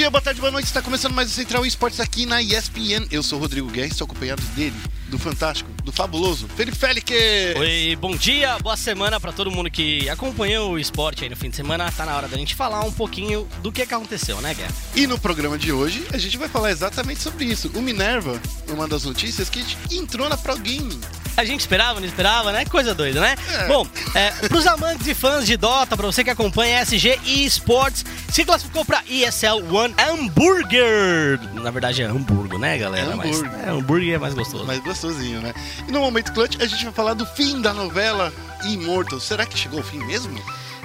[0.00, 0.64] dia, boa tarde, boa noite.
[0.64, 3.06] Está começando mais o Central Esportes aqui na ESPN.
[3.10, 4.74] Eu sou o Rodrigo Guerra, estou acompanhado dele,
[5.08, 7.12] do fantástico, do fabuloso, Felipe Félix.
[7.58, 11.50] Oi, bom dia, boa semana para todo mundo que acompanhou o esporte aí no fim
[11.50, 11.92] de semana.
[11.92, 14.72] Tá na hora da gente falar um pouquinho do que, aconteceu, né, Guerra?
[14.96, 17.70] E no programa de hoje, a gente vai falar exatamente sobre isso.
[17.74, 19.62] O Minerva, uma das notícias que
[19.94, 20.98] entrou na Pro Gaming.
[21.36, 22.64] A gente esperava, não esperava, né?
[22.66, 23.34] Coisa doida, né?
[23.60, 23.66] É.
[23.66, 28.44] Bom, é, pros amantes e fãs de Dota, pra você que acompanha SG Esports, se
[28.44, 31.40] classificou pra ESL One Hambúrguer.
[31.54, 33.12] Na verdade é hambúrguer, né, galera?
[33.12, 33.60] É Mas hambúrguer.
[33.66, 34.64] é, hambúrguer é mais gostoso.
[34.64, 35.54] Mais gostosinho, né?
[35.88, 38.32] E no Momento Clutch, a gente vai falar do fim da novela
[38.64, 39.20] Immortal.
[39.20, 40.38] Será que chegou o fim mesmo?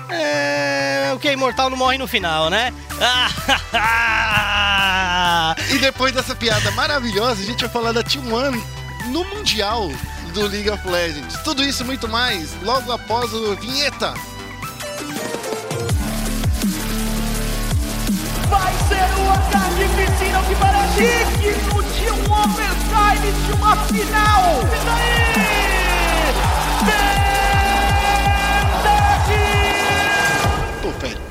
[0.09, 1.11] É.
[1.15, 2.71] O que é imortal não morre no final, né?
[5.71, 8.61] E depois dessa piada maravilhosa, a gente vai falar da Team One
[9.07, 9.89] no Mundial
[10.35, 11.37] do League of Legends.
[11.45, 14.13] Tudo isso e muito mais logo após o vinheta.
[18.49, 24.59] Vai ser uma carnificina que parece digno de um overtime de uma final.
[24.61, 25.25] E daí?
[30.81, 31.24] Pô, como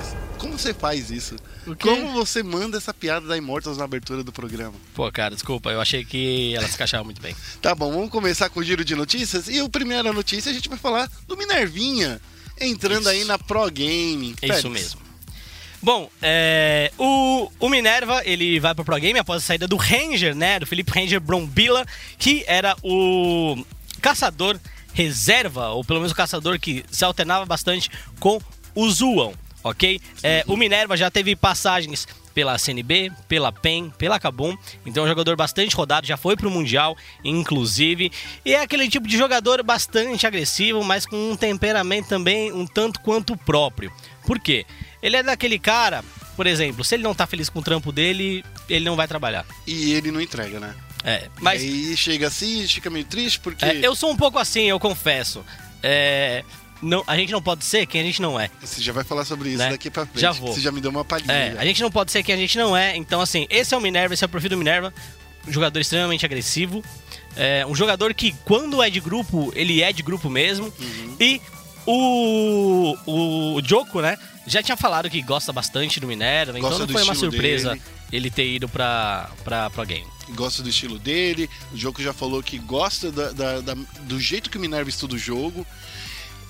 [0.64, 1.36] você faz isso?
[1.80, 4.74] Como você manda essa piada da Immortals na abertura do programa?
[4.94, 7.36] Pô, cara, desculpa, eu achei que ela se encaixava muito bem.
[7.60, 9.48] Tá bom, vamos começar com o giro de notícias.
[9.48, 12.20] E a primeira notícia a gente vai falar do Minervinha
[12.60, 13.08] entrando Isso.
[13.10, 14.34] aí na Pro Game.
[14.40, 15.00] É isso mesmo.
[15.82, 20.34] Bom, é, o, o Minerva, ele vai pro Pro Game após a saída do Ranger,
[20.34, 20.58] né?
[20.58, 21.84] Do Felipe Ranger Brombila,
[22.16, 23.62] que era o
[24.00, 24.58] caçador
[24.94, 28.40] reserva, ou pelo menos o caçador que se alternava bastante com
[28.74, 29.34] o Zuão,
[29.64, 30.00] ok?
[30.22, 35.08] É, o Minerva já teve passagens pela CNB, pela PEN, pela Kabum, então é um
[35.08, 38.12] jogador bastante rodado, já foi pro Mundial, inclusive,
[38.44, 43.00] e é aquele tipo de jogador bastante agressivo, mas com um temperamento também um tanto
[43.00, 43.92] quanto próprio.
[44.26, 44.66] Por quê?
[45.00, 46.04] Ele é daquele cara,
[46.36, 49.46] por exemplo, se ele não tá feliz com o trampo dele, ele não vai trabalhar.
[49.66, 50.74] E ele não entrega, né?
[51.04, 54.62] É, mas Aí chega assim, fica meio triste porque é, eu sou um pouco assim,
[54.62, 55.44] eu confesso.
[55.82, 56.42] É,
[56.84, 58.50] não, a gente não pode ser quem a gente não é.
[58.60, 59.70] você já vai falar sobre isso Né?
[59.70, 60.20] daqui pra frente.
[60.20, 60.52] Já vou.
[60.54, 61.32] Você já me deu uma palhinha.
[61.32, 62.96] É, a gente não pode ser quem a gente não é.
[62.96, 64.92] Então, assim, esse é o Minerva, esse é o perfil do Minerva.
[65.48, 66.82] Um jogador extremamente agressivo.
[67.36, 70.72] É, um jogador que, quando é de grupo, ele é de grupo mesmo.
[70.78, 71.16] Uhum.
[71.18, 71.40] E
[71.86, 72.96] o,
[73.56, 74.16] o Joko, né,
[74.46, 76.58] já tinha falado que gosta bastante do Minerva.
[76.58, 77.82] Então Gosta não do foi uma surpresa dele.
[78.12, 80.06] ele ter ido pra, pra Pro Game.
[80.30, 81.48] gosta do estilo dele.
[81.72, 85.14] O jogo já falou que gosta da- da- da- do jeito que o Minerva estuda
[85.14, 85.66] o jogo.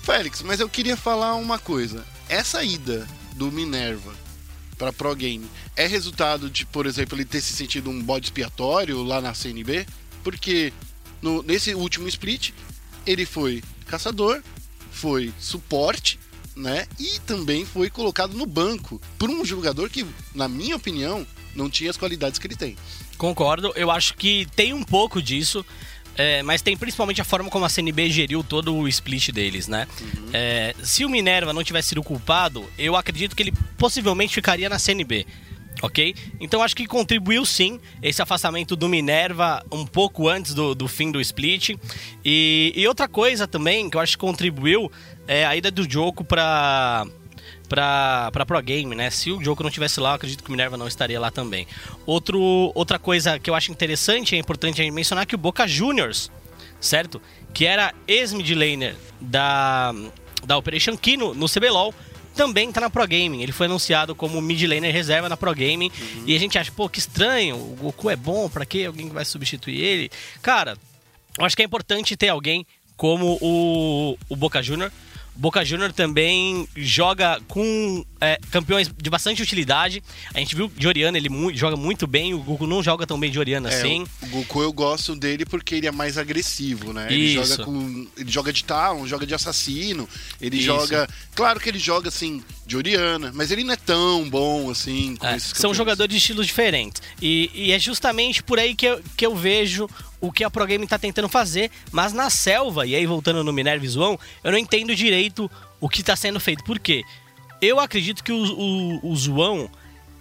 [0.05, 2.05] Félix, mas eu queria falar uma coisa.
[2.29, 4.13] Essa ida do Minerva
[4.77, 5.45] para Pro Game
[5.75, 9.85] é resultado de, por exemplo, ele ter se sentido um bode expiatório lá na CNB?
[10.23, 10.71] Porque
[11.21, 12.51] no- nesse último split
[13.05, 14.43] ele foi caçador,
[14.91, 16.19] foi suporte,
[16.55, 16.85] né?
[16.99, 20.05] E também foi colocado no banco por um jogador que,
[20.35, 22.77] na minha opinião, não tinha as qualidades que ele tem.
[23.17, 25.65] Concordo, eu acho que tem um pouco disso,
[26.17, 29.87] é, mas tem principalmente a forma como a CNB geriu todo o split deles, né?
[30.33, 34.79] É, se o Minerva não tivesse sido culpado, eu acredito que ele possivelmente ficaria na
[34.79, 35.25] CNB.
[35.81, 36.15] Ok?
[36.39, 41.11] Então acho que contribuiu sim esse afastamento do Minerva um pouco antes do, do fim
[41.11, 41.71] do split.
[42.23, 44.89] E, e outra coisa também que eu acho que contribuiu
[45.27, 47.05] é a ida do Joko pra,
[47.65, 49.09] pra, pra Pro Game, né?
[49.09, 51.67] Se o Joko não tivesse lá, eu acredito que o Minerva não estaria lá também.
[52.05, 52.39] Outro,
[52.73, 55.67] outra coisa que eu acho interessante e é importante a gente mencionar que o Boca
[55.67, 56.31] Juniors,
[56.79, 57.21] certo?
[57.53, 59.93] Que era ex-mid laner da,
[60.45, 61.93] da Operation Kino no CBLOL,
[62.35, 63.41] também tá na Pro Gaming.
[63.41, 65.91] Ele foi anunciado como mid laner reserva na Pro Gaming.
[66.25, 69.25] E a gente acha, pô, que estranho, o Goku é bom, pra que alguém vai
[69.25, 70.11] substituir ele?
[70.41, 70.77] Cara,
[71.37, 72.65] eu acho que é importante ter alguém
[72.97, 74.91] como o, o Boca Junior.
[75.35, 80.01] Boca Junior também joga com é, campeões de bastante utilidade.
[80.33, 82.33] A gente viu de Oriana, ele mu- joga muito bem.
[82.33, 84.05] O Goku não joga tão bem de Oriana É, assim.
[84.23, 87.07] o, Goku eu gosto dele porque ele é mais agressivo, né?
[87.09, 87.45] Ele Isso.
[87.51, 88.07] joga com.
[88.17, 90.07] Ele joga de Talon, joga de assassino.
[90.39, 90.65] Ele Isso.
[90.65, 91.07] joga.
[91.35, 95.27] Claro que ele joga assim, de Oriana, mas ele não é tão bom assim com
[95.27, 97.01] É, são jogadores de estilos diferentes.
[97.21, 99.89] E, e é justamente por aí que eu, que eu vejo
[100.21, 101.69] o que a Pro Game tá tentando fazer.
[101.91, 105.89] Mas na selva, e aí voltando no Minerva e Zoão, eu não entendo direito o
[105.89, 106.63] que tá sendo feito.
[106.63, 107.03] Por quê?
[107.61, 109.69] Eu acredito que o, o, o Zoão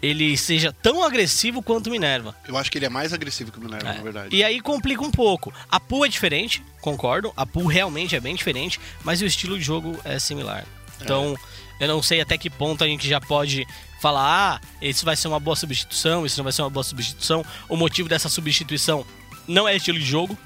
[0.02, 2.37] ele seja tão agressivo quanto o Minerva.
[2.46, 3.94] Eu acho que ele é mais agressivo que o Minerva, É.
[3.96, 4.37] na verdade.
[4.37, 5.52] E aí complica um pouco.
[5.70, 7.32] A pool é diferente, concordo.
[7.37, 10.67] A pool realmente é bem diferente, mas o estilo de jogo é similar.
[11.00, 11.35] Então,
[11.81, 13.67] eu não sei até que ponto a gente já pode
[14.00, 17.43] falar, ah, isso vai ser uma boa substituição, isso não vai ser uma boa substituição.
[17.69, 19.06] O motivo dessa substituição
[19.46, 20.37] não é estilo de jogo,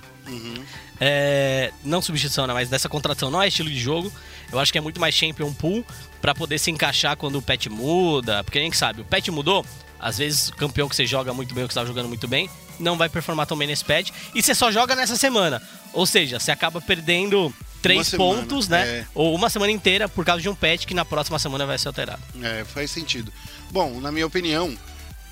[1.00, 4.12] É, não substituição, né, mas dessa contratação não é estilo de jogo.
[4.50, 5.84] Eu acho que é muito mais champion pool
[6.20, 8.42] pra poder se encaixar quando o pet muda.
[8.42, 9.64] Porque gente sabe, o pet mudou,
[10.00, 12.50] às vezes o campeão que você joga muito bem ou que está jogando muito bem
[12.78, 14.12] não vai performar tão bem nesse pet.
[14.34, 15.62] E você só joga nessa semana.
[15.92, 18.88] Ou seja, você acaba perdendo três semana, pontos, né?
[18.88, 19.06] é.
[19.14, 21.88] Ou uma semana inteira por causa de um pet que na próxima semana vai ser
[21.88, 22.22] alterado.
[22.42, 23.32] É, faz sentido.
[23.70, 24.76] Bom, na minha opinião,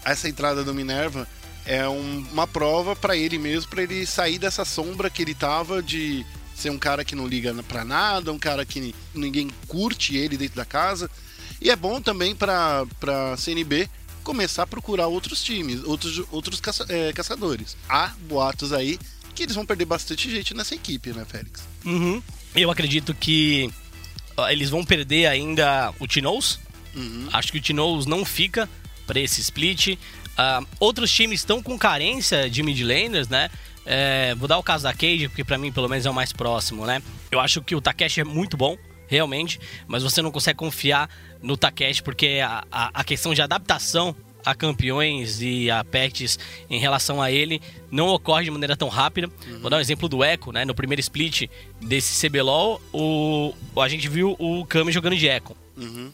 [0.05, 1.27] essa entrada do Minerva
[1.67, 5.83] é um- uma prova pra ele mesmo, pra ele sair dessa sombra que ele tava
[5.83, 6.25] de
[6.55, 10.57] ser um cara que não liga pra nada, um cara que ninguém curte ele dentro
[10.57, 11.11] da casa.
[11.61, 13.89] E é bom também pra pra CNB
[14.23, 17.77] começar a procurar outros times, outros, outros caça- é, caçadores.
[17.89, 18.99] Há boatos aí
[19.35, 21.63] que eles vão perder bastante gente nessa equipe, né, Félix?
[21.85, 22.23] Uhum.
[22.55, 23.71] Eu acredito que
[24.51, 26.59] eles vão perder ainda o Tinoz.
[26.95, 27.29] Uhum.
[27.33, 28.69] Acho que o Tinoz não fica
[29.07, 29.99] para esse split.
[30.37, 33.51] Ah, outros times estão com carência de mid laners, né?
[33.85, 36.33] É, vou dar o caso da Cage, porque pra mim pelo menos é o mais
[36.33, 37.01] próximo, né?
[37.31, 41.09] Eu acho que o Takeshi é muito bom, realmente, mas você não consegue confiar
[41.41, 46.39] no Takeshi porque a, a, a questão de adaptação a campeões e a pets
[46.71, 47.61] em relação a ele
[47.91, 49.29] não ocorre de maneira tão rápida.
[49.61, 50.65] Vou dar um exemplo do Echo, né?
[50.65, 51.49] No primeiro split
[51.81, 56.11] desse CBLOL, o, a gente viu o Kami jogando de Echo Uhum.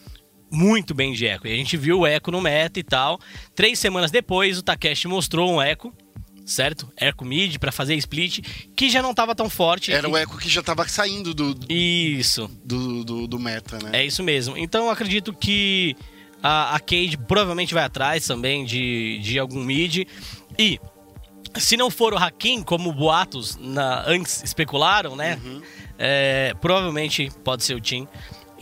[0.53, 1.47] Muito bem de Echo.
[1.47, 3.19] E a gente viu o Echo no meta e tal.
[3.55, 5.91] Três semanas depois, o Takeshi mostrou um Echo,
[6.45, 6.91] certo?
[6.99, 8.39] Echo mid pra fazer split,
[8.75, 9.91] que já não tava tão forte.
[9.91, 13.89] Era o Echo que já tava saindo do, Isso, do, do, do meta, né?
[13.93, 14.55] é isso mesmo.
[14.57, 15.95] Então eu acredito que
[16.41, 20.05] a, a Cade provavelmente vai atrás também de, de algum mid.
[20.59, 20.79] E
[21.57, 25.39] se não for o Hakim, como boatos na, antes especularam, né?
[25.97, 28.07] É, provavelmente pode ser o Tim.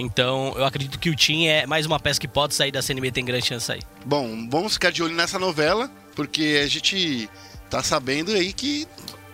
[0.01, 3.11] Então eu acredito que o Tim é mais uma peça que pode sair da CNB,
[3.11, 3.83] tem grande chance de sair.
[4.05, 7.29] Bom, vamos ficar de olho nessa novela, porque a gente
[7.69, 8.87] tá sabendo aí que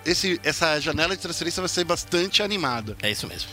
[0.05, 2.97] esse, essa janela de transferência vai ser bastante animada.
[3.01, 3.49] É isso mesmo.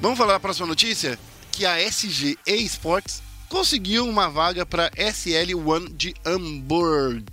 [0.00, 1.18] Vamos falar da próxima notícia?
[1.50, 7.24] Que a SG Esports conseguiu uma vaga para SL1 de Hamburg.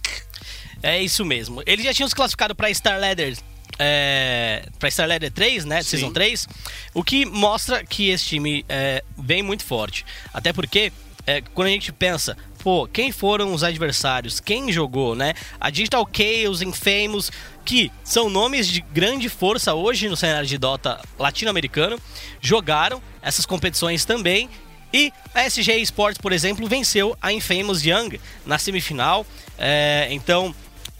[0.81, 1.61] É isso mesmo.
[1.65, 3.37] Eles já tinham se classificado para Star Ladder.
[3.79, 5.81] É, para Star Ladder 3, né?
[5.81, 5.89] Sim.
[5.89, 6.47] Season 3.
[6.93, 10.05] O que mostra que esse time é, vem muito forte.
[10.33, 10.91] Até porque,
[11.25, 14.39] é, quando a gente pensa, pô, quem foram os adversários?
[14.39, 15.33] Quem jogou, né?
[15.59, 17.31] A Digital Chaos, Infamous,
[17.65, 21.99] que são nomes de grande força hoje no cenário de Dota latino-americano,
[22.41, 24.49] jogaram essas competições também.
[24.91, 29.25] E a SG Esports, por exemplo, venceu a Infamous Young na semifinal.
[29.57, 30.53] É, então,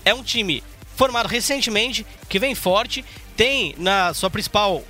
[0.06, 0.64] é um time
[1.00, 3.06] formado recentemente, que vem forte,
[3.38, 4.84] tem na sua principal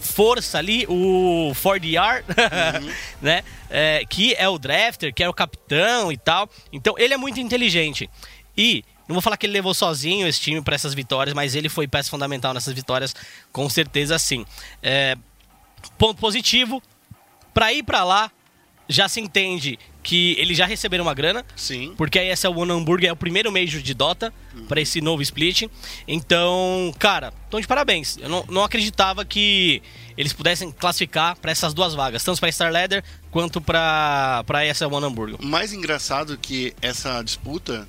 [0.00, 2.22] força ali o 4DR,
[3.20, 3.42] né?
[3.68, 6.48] É, que é o drafter, que é o capitão e tal.
[6.72, 8.08] Então, ele é muito inteligente.
[8.56, 11.68] E não vou falar que ele levou sozinho esse time para essas vitórias, mas ele
[11.68, 13.12] foi peça fundamental nessas vitórias,
[13.50, 14.46] com certeza sim.
[14.80, 15.16] É,
[15.98, 16.80] ponto positivo,
[17.52, 18.30] para ir para lá,
[18.88, 19.76] já se entende
[20.08, 21.92] que eles já receberam uma grana, Sim.
[21.94, 24.32] porque a ESL One Hamburger é o primeiro Major de Dota
[24.66, 25.64] para esse novo split.
[26.06, 28.16] Então, cara, estão de parabéns.
[28.16, 29.82] Eu não, não acreditava que
[30.16, 34.86] eles pudessem classificar para essas duas vagas, tanto para Star Ladder quanto para a ESL
[34.94, 35.36] One Hamburger.
[35.38, 37.86] O mais engraçado que essa disputa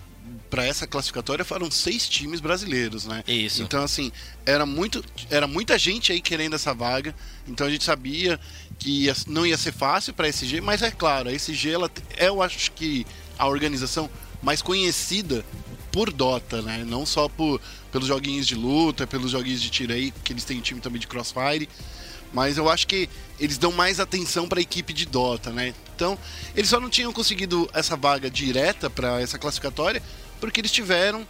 [0.50, 3.24] para essa classificatória foram seis times brasileiros, né?
[3.28, 3.62] Isso.
[3.62, 4.12] Então assim
[4.46, 7.16] era muito, era muita gente aí querendo essa vaga.
[7.48, 8.38] Então a gente sabia
[8.80, 11.92] que ia- não ia ser fácil para a SG, mas é claro, a SG ela
[12.18, 13.06] é, eu acho que
[13.38, 14.10] a organização
[14.42, 15.46] mais conhecida
[15.92, 16.84] por Dota, né?
[16.88, 17.60] Não só por
[17.92, 21.08] pelos joguinhos de luta, pelos joguinhos de tiro aí, que eles têm time também de
[21.08, 21.68] Crossfire.
[22.32, 25.74] Mas eu acho que eles dão mais atenção para a equipe de Dota, né?
[25.96, 26.18] Então,
[26.56, 30.02] eles só não tinham conseguido essa vaga direta para essa classificatória
[30.40, 31.28] porque eles tiveram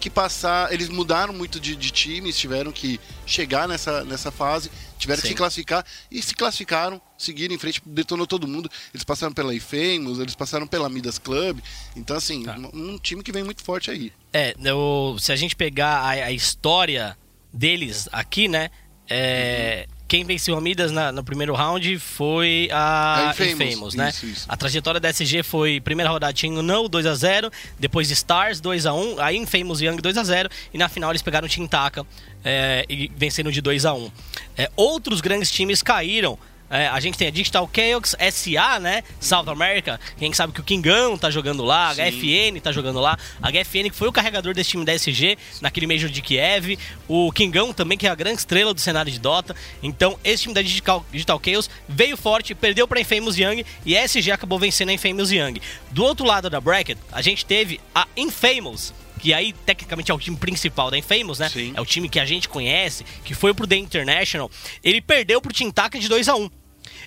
[0.00, 5.20] que passar, eles mudaram muito de, de times, tiveram que chegar nessa, nessa fase, tiveram
[5.20, 5.34] que Sim.
[5.34, 8.68] se classificar e se classificaram, seguiram em frente, detonou todo mundo.
[8.92, 11.60] Eles passaram pela Infamous, eles passaram pela Midas Club.
[11.94, 12.56] Então, assim, Tá.
[12.56, 14.12] um, um time que vem muito forte aí.
[14.32, 17.16] É, eu- se a gente pegar a, a história
[17.52, 18.70] deles aqui, né?
[19.12, 24.08] é, Quem venceu a Midas na- no primeiro round foi a, A Infamous, Infamous, né?
[24.10, 24.44] isso, isso.
[24.48, 27.48] A trajetória da SG foi primeira rodada tinha o No 2x0,
[27.78, 32.04] depois Stars 2x1, aí Infamous Young 2x0 e na final eles pegaram o Team Taka
[32.44, 34.10] é, e venceram de 2x1.
[34.58, 36.36] É, outros grandes times caíram.
[36.70, 39.02] É, a gente tem a Digital Chaos, SA, né?
[39.18, 39.98] South America.
[40.16, 41.94] Quem sabe que o Kingão tá jogando lá, a.
[41.94, 43.18] HFN tá jogando lá.
[43.42, 46.78] A HFN que foi o carregador desse time da SG naquele Major de Kiev.
[47.08, 49.56] O Kingão também, que é a grande estrela do cenário de Dota.
[49.82, 54.04] Então, esse time da Digital, Digital Chaos veio forte, perdeu pra Infamous Young e a
[54.04, 55.60] SG acabou vencendo a Infamous Young.
[55.90, 60.18] Do outro lado da bracket, a gente teve a Infamous que aí tecnicamente é o
[60.18, 61.50] time principal da Infamous, né?
[61.50, 61.74] Sim.
[61.76, 64.50] É o time que a gente conhece, que foi pro The International,
[64.82, 66.59] ele perdeu pro Tintaka de 2 a 1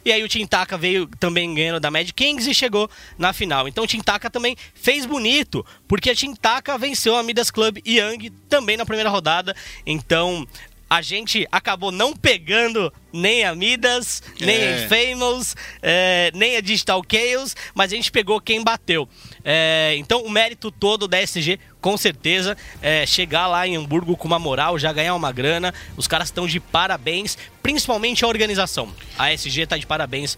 [0.05, 3.67] e aí o Tintaka veio também ganhando da Mad Kings e chegou na final.
[3.67, 8.77] Então o Tintaka também fez bonito, porque a Tintaka venceu a Midas Club Young também
[8.77, 9.55] na primeira rodada.
[9.85, 10.47] Então
[10.89, 14.73] a gente acabou não pegando nem a Midas, nem É.
[14.73, 19.09] a Infamous, é, nem a Digital Chaos, mas a gente pegou quem bateu.
[19.43, 24.25] É, então o mérito todo da SG, com certeza, é chegar lá em Hamburgo com
[24.25, 25.73] uma moral, já ganhar uma grana.
[25.97, 28.89] Os caras estão de parabéns, principalmente a organização.
[29.19, 30.37] A SG tá de parabéns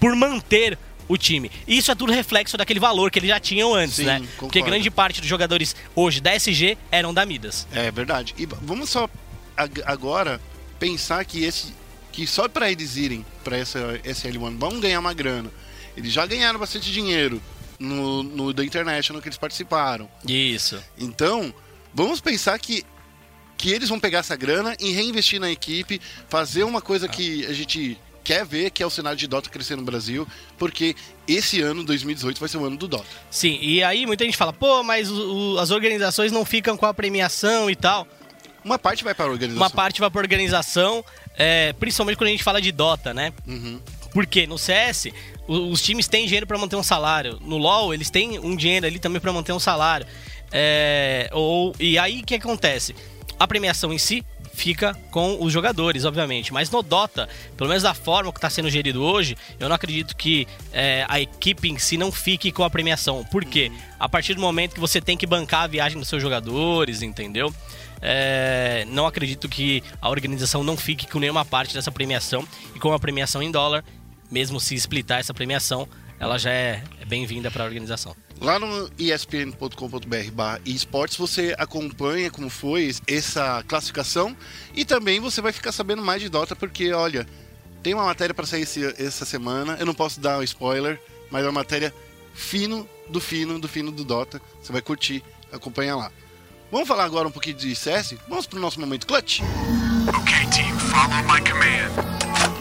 [0.00, 1.50] por manter o time.
[1.68, 4.14] E isso é tudo reflexo daquele valor que eles já tinham antes, Sim, né?
[4.20, 4.38] concordo.
[4.38, 7.66] Porque grande parte dos jogadores hoje da SG eram da Midas.
[7.72, 8.34] É verdade.
[8.38, 9.06] E vamos só
[9.54, 10.40] ag- agora
[10.78, 11.74] pensar que esse
[12.10, 15.50] que só para eles irem para essa SL1 vão ganhar uma grana.
[15.96, 17.40] Eles já ganharam bastante dinheiro
[17.80, 20.08] no, no da International que eles participaram.
[20.28, 20.78] Isso.
[20.98, 21.52] Então,
[21.94, 22.84] vamos pensar que
[23.56, 27.52] que eles vão pegar essa grana e reinvestir na equipe, fazer uma coisa que a
[27.52, 30.96] gente quer ver, que é o cenário de Dota crescer no Brasil, porque
[31.28, 33.04] esse ano, 2018, vai ser o ano do Dota.
[33.30, 36.86] Sim, e aí muita gente fala, pô, mas o- o- as organizações não ficam com
[36.86, 38.08] a premiação e tal.
[38.64, 39.62] Uma parte vai para a organização.
[39.62, 41.04] Uma parte vai pra organização,
[41.36, 43.30] é, principalmente quando a gente fala de Dota, né?
[43.46, 43.78] Uhum.
[44.12, 45.08] Porque no CS,
[45.46, 47.38] os times têm dinheiro pra manter um salário.
[47.42, 50.06] No LoL, eles têm um dinheiro ali também pra manter um salário.
[50.52, 52.94] É, ou, e aí o que acontece?
[53.38, 56.52] A premiação em si fica com os jogadores, obviamente.
[56.52, 60.16] Mas no Dota, pelo menos da forma que está sendo gerido hoje, eu não acredito
[60.16, 63.24] que é, a equipe em si não fique com a premiação.
[63.24, 63.72] Por quê?
[63.98, 67.54] A partir do momento que você tem que bancar a viagem dos seus jogadores, entendeu?
[68.02, 72.46] É, não acredito que a organização não fique com nenhuma parte dessa premiação.
[72.74, 73.84] E com a premiação em dólar,
[74.30, 78.14] mesmo se splitar essa premiação, ela já é, é bem-vinda para a organização.
[78.40, 84.36] Lá no espn.com.br barra esportes você acompanha como foi essa classificação
[84.74, 87.26] e também você vai ficar sabendo mais de Dota porque, olha,
[87.82, 91.42] tem uma matéria para sair esse- essa semana, eu não posso dar um spoiler, mas
[91.42, 91.94] é uma matéria
[92.34, 95.22] fino do fino do fino do Dota, você vai curtir,
[95.52, 96.10] acompanha lá.
[96.70, 98.14] Vamos falar agora um pouquinho de CS?
[98.28, 99.40] Vamos pro nosso momento clutch?
[99.40, 102.59] Okay, team, follow my command.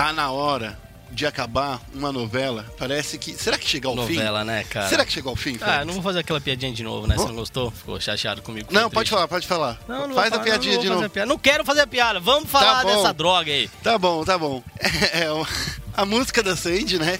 [0.00, 0.78] Tá na hora
[1.10, 2.64] de acabar uma novela.
[2.78, 3.34] Parece que.
[3.34, 4.14] Será que chega ao fim?
[4.14, 4.88] Novela, né, cara?
[4.88, 5.58] Será que chegou ao fim?
[5.60, 7.16] Ah, não vou fazer aquela piadinha de novo, né?
[7.16, 7.70] Você não gostou?
[7.70, 8.68] Ficou chateado comigo.
[8.72, 9.78] Não, pode falar, pode falar.
[9.86, 11.10] Não, não Faz vou a falar, piadinha não de novo.
[11.10, 11.28] piada.
[11.28, 12.18] Não quero fazer a piada.
[12.18, 12.96] Vamos falar bom.
[12.96, 13.68] dessa droga aí.
[13.82, 14.62] Tá bom, tá bom.
[15.12, 15.46] É, o-
[15.92, 17.18] a música da Sandy, né?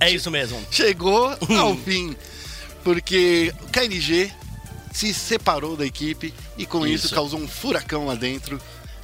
[0.00, 0.58] É isso mesmo.
[0.70, 2.16] Chegou ao fim.
[2.82, 4.32] Porque o KNG
[4.90, 7.14] se separou da equipe e com isso, Isso.
[7.14, 8.58] causou um furacão lá dentro.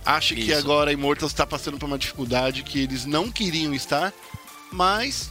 [0.09, 0.57] Acho que Isso.
[0.59, 4.11] agora a Immortals está passando por uma dificuldade que eles não queriam estar,
[4.73, 5.31] mas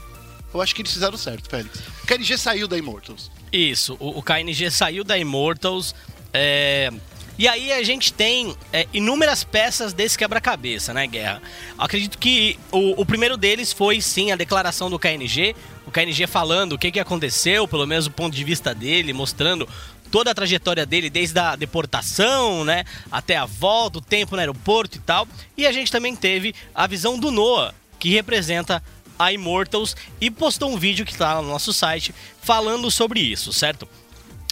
[0.54, 1.80] eu acho que eles fizeram certo, Félix.
[2.04, 3.32] O KNG saiu da Immortals.
[3.52, 5.96] Isso, o, o KNG saiu da Immortals.
[6.32, 6.92] é,
[7.40, 11.42] E aí a gente tem é, inúmeras peças desse quebra-cabeça, né, Guerra?
[11.76, 15.56] Acredito que o, o primeiro deles foi sim a declaração do KNG.
[15.88, 19.68] O KNG falando o que, que aconteceu, pelo menos do ponto de vista dele, mostrando
[20.12, 24.98] toda a trajetória dele, desde a deportação, né, até a volta, o tempo no aeroporto
[24.98, 25.28] e tal.
[25.56, 28.84] E a gente também teve a visão do Noah, que representa
[29.18, 33.52] a Immortals, e postou um vídeo que tá lá no nosso site falando sobre isso,
[33.52, 33.88] certo?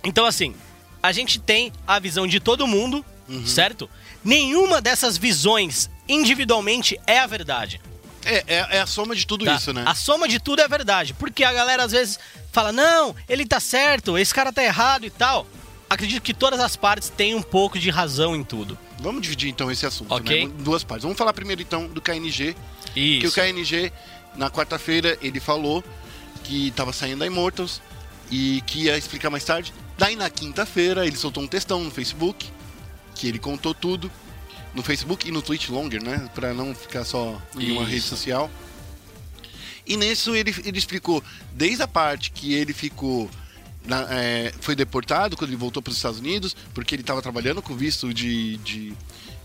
[0.03, 0.55] Então, assim,
[1.01, 3.05] a gente tem a visão de todo mundo,
[3.45, 3.89] certo?
[4.23, 7.79] Nenhuma dessas visões individualmente é a verdade.
[8.25, 9.55] É, é, é a soma de tudo tá?
[9.55, 9.83] isso, né?
[9.85, 11.13] A soma de tudo é verdade.
[11.13, 12.19] Porque a galera às vezes
[12.51, 15.47] fala: não, ele tá certo, esse cara tá errado e tal.
[15.87, 18.77] Acredito que todas as partes têm um pouco de razão em tudo.
[18.99, 20.39] Vamos dividir então esse assunto, né?
[20.39, 21.03] Em duas partes.
[21.03, 22.55] Vamos falar primeiro então do KNG,
[22.93, 23.39] que o Isso.
[23.39, 23.93] KNG,
[24.35, 25.83] na quarta-feira, ele falou
[26.43, 27.81] que estava saindo da Immortals
[28.31, 29.73] e que ia explicar mais tarde.
[29.97, 32.49] Daí na quinta-feira ele soltou um textão no Facebook,
[33.13, 34.11] que ele contou tudo.
[34.75, 36.29] No Facebook e no Twitch Longer, né?
[36.35, 37.91] Pra não ficar só em uma Isso.
[37.91, 38.51] rede social.
[39.87, 43.29] E nisso ele, ele explicou desde a parte que ele ficou.
[43.85, 47.61] na- é, foi deportado quando ele voltou para os Estados Unidos, porque ele estava trabalhando
[47.61, 48.93] com visto de, de,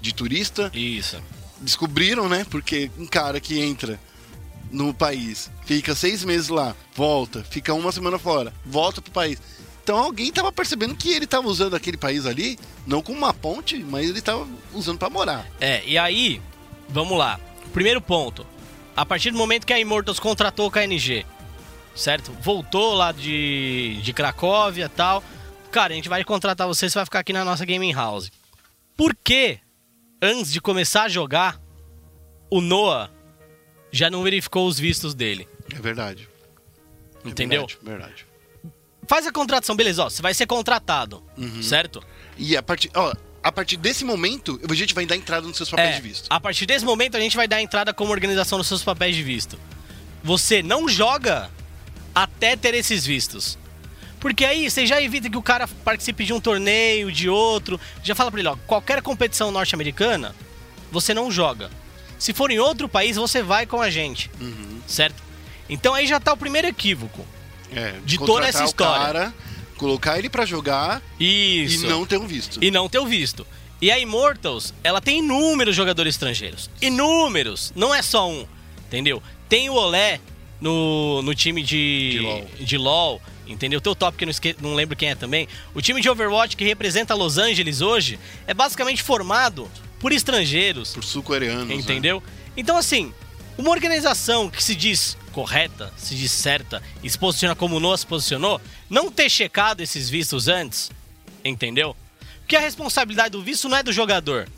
[0.00, 1.22] de turista Isso.
[1.60, 2.46] descobriram, né?
[2.50, 4.00] Porque um cara que entra
[4.72, 9.38] no país, fica seis meses lá, volta, fica uma semana fora, volta pro país.
[9.90, 12.56] Então alguém tava percebendo que ele tava usando aquele país ali,
[12.86, 15.44] não como uma ponte, mas ele tava usando pra morar.
[15.60, 16.40] É, e aí,
[16.88, 17.40] vamos lá.
[17.72, 18.46] Primeiro ponto.
[18.94, 21.26] A partir do momento que a Immortals contratou o KNG,
[21.92, 22.30] certo?
[22.40, 25.24] Voltou lá de, de Cracóvia e tal.
[25.72, 28.30] Cara, a gente vai contratar você, você vai ficar aqui na nossa gaming house.
[28.96, 29.58] Por que,
[30.22, 31.60] antes de começar a jogar,
[32.48, 33.10] o Noah
[33.90, 35.48] já não verificou os vistos dele?
[35.74, 36.28] É verdade.
[37.24, 37.66] É Entendeu?
[37.66, 38.29] Verdade, verdade.
[39.10, 41.20] Faz a contratação, beleza, ó, você vai ser contratado,
[41.64, 42.00] certo?
[42.38, 43.12] E a partir, ó,
[43.42, 46.26] a partir desse momento, a gente vai dar entrada nos seus papéis É, de visto.
[46.30, 49.24] A partir desse momento, a gente vai dar entrada como organização nos seus papéis de
[49.24, 49.58] visto.
[50.22, 51.50] Você não joga
[52.14, 53.58] até ter esses vistos.
[54.20, 57.80] Porque aí você já evita que o cara participe de um torneio, de outro.
[58.04, 60.36] Já fala pra ele, ó, qualquer competição norte-americana,
[60.92, 61.68] você não joga.
[62.16, 64.30] Se for em outro país, você vai com a gente.
[64.40, 64.80] Uhum.
[64.86, 65.20] Certo?
[65.68, 67.26] Então aí já tá o primeiro equívoco.
[67.74, 69.04] É, de toda essa história.
[69.06, 69.34] Cara,
[69.76, 71.86] colocar ele pra jogar Isso.
[71.86, 72.62] e não ter um visto.
[72.62, 73.46] e não ter o visto.
[73.80, 76.68] E a Immortals, ela tem inúmeros jogadores estrangeiros.
[76.82, 77.72] Inúmeros!
[77.74, 78.46] Não é só um,
[78.86, 79.22] entendeu?
[79.48, 80.20] Tem o Olé
[80.60, 82.46] no, no time de, De LoL.
[82.60, 83.80] de LoL, entendeu?
[83.80, 84.54] Teu top que não, esque...
[84.60, 85.48] não lembro quem é também.
[85.74, 89.66] O time de Overwatch que representa Los Angeles hoje é basicamente formado
[89.98, 91.68] por estrangeiros, Por sul-coreanos.
[91.68, 91.74] né?
[91.74, 92.22] entendeu?
[92.56, 93.12] Então, assim,
[93.56, 97.96] uma organização que se diz correta, se diz certa e se posiciona como o Noah
[97.96, 100.90] se posicionou, não ter checado esses vistos antes,
[101.44, 101.96] entendeu?
[102.40, 104.48] Porque a responsabilidade do visto não é do jogador.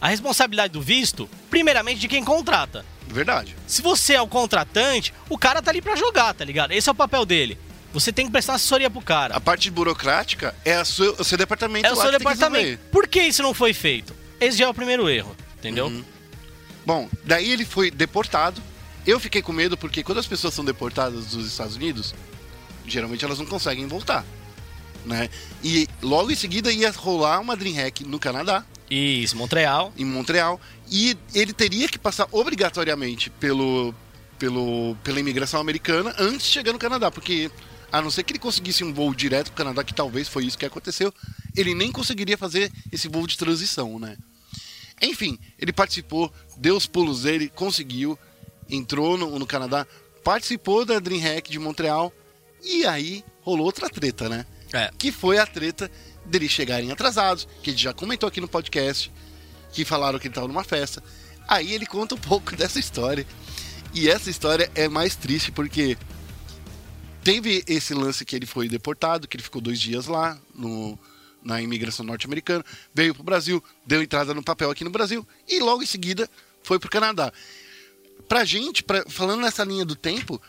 [0.00, 2.84] A responsabilidade do visto, primeiramente, de quem contrata.
[3.06, 3.54] Verdade.
[3.66, 6.72] Se você é o contratante, o cara tá ali pra jogar, tá ligado?
[6.72, 7.58] Esse é o papel dele.
[7.92, 9.36] Você tem que prestar assessoria pro cara.
[9.36, 12.64] A parte burocrática é a sua- o seu departamento É o seu que que departamento.
[12.64, 12.88] resolver.
[12.90, 14.14] Por que isso não foi feito?
[14.40, 15.86] Esse já é o primeiro erro, entendeu?
[15.88, 16.04] Uhum.
[16.86, 18.62] Bom, daí ele foi deportado.
[19.10, 22.14] Eu fiquei com medo porque quando as pessoas são deportadas dos Estados Unidos,
[22.86, 24.24] geralmente elas não conseguem voltar.
[25.04, 25.28] Né?
[25.64, 29.92] E logo em seguida ia rolar uma Dreamhack no Canadá, Isso, Montreal.
[29.98, 33.92] em Montreal, e ele teria que passar obrigatoriamente pelo,
[34.38, 37.50] pelo, pela imigração americana antes de chegar no Canadá, porque
[37.90, 40.44] a não ser que ele conseguisse um voo direto para o Canadá, que talvez foi
[40.44, 41.12] isso que aconteceu,
[41.56, 44.16] ele nem conseguiria fazer esse voo de transição, né?
[45.02, 48.16] Enfim, ele participou, deu os pulos dele, conseguiu,
[48.70, 49.86] entrou no, no Canadá,
[50.22, 52.12] participou da Dreamhack de Montreal,
[52.62, 54.46] e aí rolou outra treta, né?
[54.72, 54.88] É.
[54.96, 55.90] que foi a treta
[56.24, 59.12] deles chegarem atrasados, que a gente já comentou aqui no podcast,
[59.72, 61.02] que falaram que ele estava numa festa.
[61.48, 63.26] Aí ele conta um pouco dessa história.
[63.92, 65.98] E essa história é mais triste porque
[67.24, 70.96] teve esse lance que ele foi deportado, que ele ficou dois dias lá no,
[71.42, 75.82] na imigração norte-americana, veio pro Brasil, deu entrada no papel aqui no Brasil e logo
[75.82, 76.30] em seguida
[76.62, 77.32] foi pro Canadá.
[78.30, 80.40] Pra gente, pra, falando nessa linha do tempo,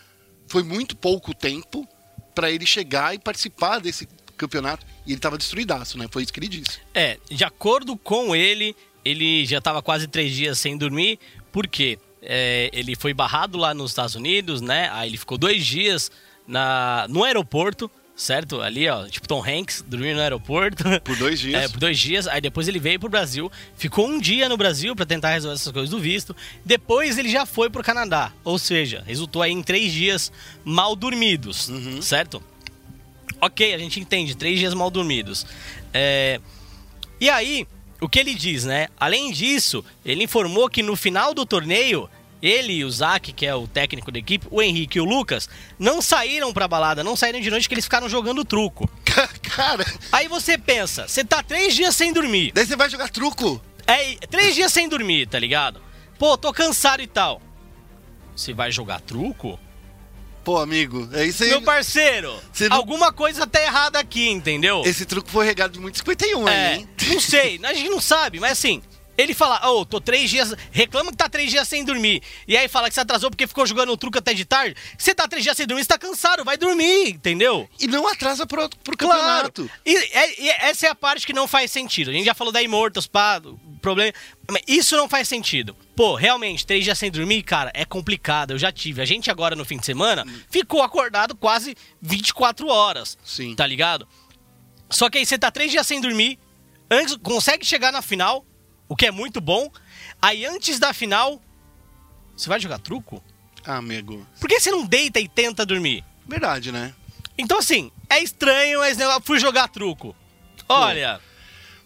[0.48, 1.88] foi muito pouco tempo
[2.36, 6.08] para ele chegar e participar desse campeonato e ele tava destruidaço, né?
[6.12, 6.78] Foi isso que ele disse.
[6.94, 11.18] É, de acordo com ele, ele já estava quase três dias sem dormir,
[11.52, 14.88] porque é, ele foi barrado lá nos Estados Unidos, né?
[14.92, 16.12] Aí ele ficou dois dias
[16.46, 17.90] na, no aeroporto,
[18.22, 18.62] certo?
[18.62, 20.84] Ali, ó, tipo Tom Hanks, dormindo no aeroporto.
[21.04, 21.64] Por dois dias.
[21.66, 22.28] É, por dois dias.
[22.28, 25.72] Aí depois ele veio pro Brasil, ficou um dia no Brasil para tentar resolver essas
[25.72, 26.36] coisas do visto.
[26.64, 28.32] Depois ele já foi pro Canadá.
[28.44, 30.32] Ou seja, resultou aí em três dias
[30.64, 31.70] mal dormidos,
[32.02, 32.42] certo?
[33.40, 35.46] Ok, a gente entende, três dias mal dormidos.
[35.92, 36.40] É,
[37.20, 37.68] E aí,
[38.00, 38.88] o que ele diz, né?
[39.00, 42.08] Além disso, ele informou que no final do torneio,
[42.42, 45.48] ele e o Zac, que é o técnico da equipe, o Henrique e o Lucas,
[45.78, 48.90] não saíram pra balada, não saíram de noite, que eles ficaram jogando truco.
[49.56, 52.52] Cara, Aí você pensa, você tá três dias sem dormir.
[52.54, 53.62] daí você vai jogar truco.
[53.86, 55.82] É, três dias sem dormir, tá ligado?
[56.18, 57.42] Pô, tô cansado e tal.
[58.36, 59.60] Você vai jogar truco?
[60.44, 61.50] Pô, amigo, é isso aí.
[61.50, 62.34] Meu parceiro,
[62.70, 64.82] não- alguma coisa tá errada aqui, entendeu?
[64.86, 66.90] Esse truco foi regado de muito 51 É, aí, hein?
[67.08, 68.82] não sei, a gente não sabe, mas assim,
[69.18, 72.68] ele fala, ô, tô três dias, reclama que tá três dias sem dormir, e aí
[72.68, 75.44] fala que você atrasou porque ficou jogando o truco até de tarde, você tá três
[75.44, 77.70] dias sem dormir, você tá cansado, vai dormir, entendeu?
[77.80, 79.52] E não atrasa pro, pro Claro.
[79.52, 79.70] campeonato.
[79.86, 82.10] E, é- e essa é a parte que não faz sentido.
[82.10, 83.42] A gente já falou da Immortals, pá,
[83.82, 84.14] problema.
[84.50, 85.76] Mas isso não faz sentido.
[85.96, 88.52] Pô, realmente, três dias sem dormir, cara, é complicado.
[88.52, 89.02] Eu já tive.
[89.02, 93.18] A gente agora no fim de semana ficou acordado quase 24 horas.
[93.24, 93.56] Sim.
[93.56, 94.08] Tá ligado?
[94.90, 96.38] Só que aí você tá três dias sem dormir,
[96.90, 98.46] antes, consegue chegar na final,
[98.92, 99.72] o que é muito bom.
[100.22, 101.42] Aí antes da final,
[102.36, 103.24] você vai jogar truco?
[103.64, 104.28] Ah, amigo.
[104.38, 106.04] Por que você não deita e tenta dormir?
[106.28, 106.94] Verdade, né?
[107.38, 110.14] Então, assim, é estranho, mas eu fui jogar truco.
[110.68, 111.22] Olha,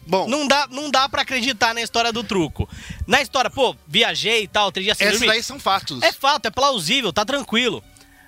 [0.08, 2.68] Bom, não dá, não dá pra acreditar na história do truco.
[3.06, 5.32] Na história, pô, viajei e tal, três dias sem esses dormir.
[5.32, 6.02] daí são fatos.
[6.02, 7.84] É fato, é plausível, tá tranquilo.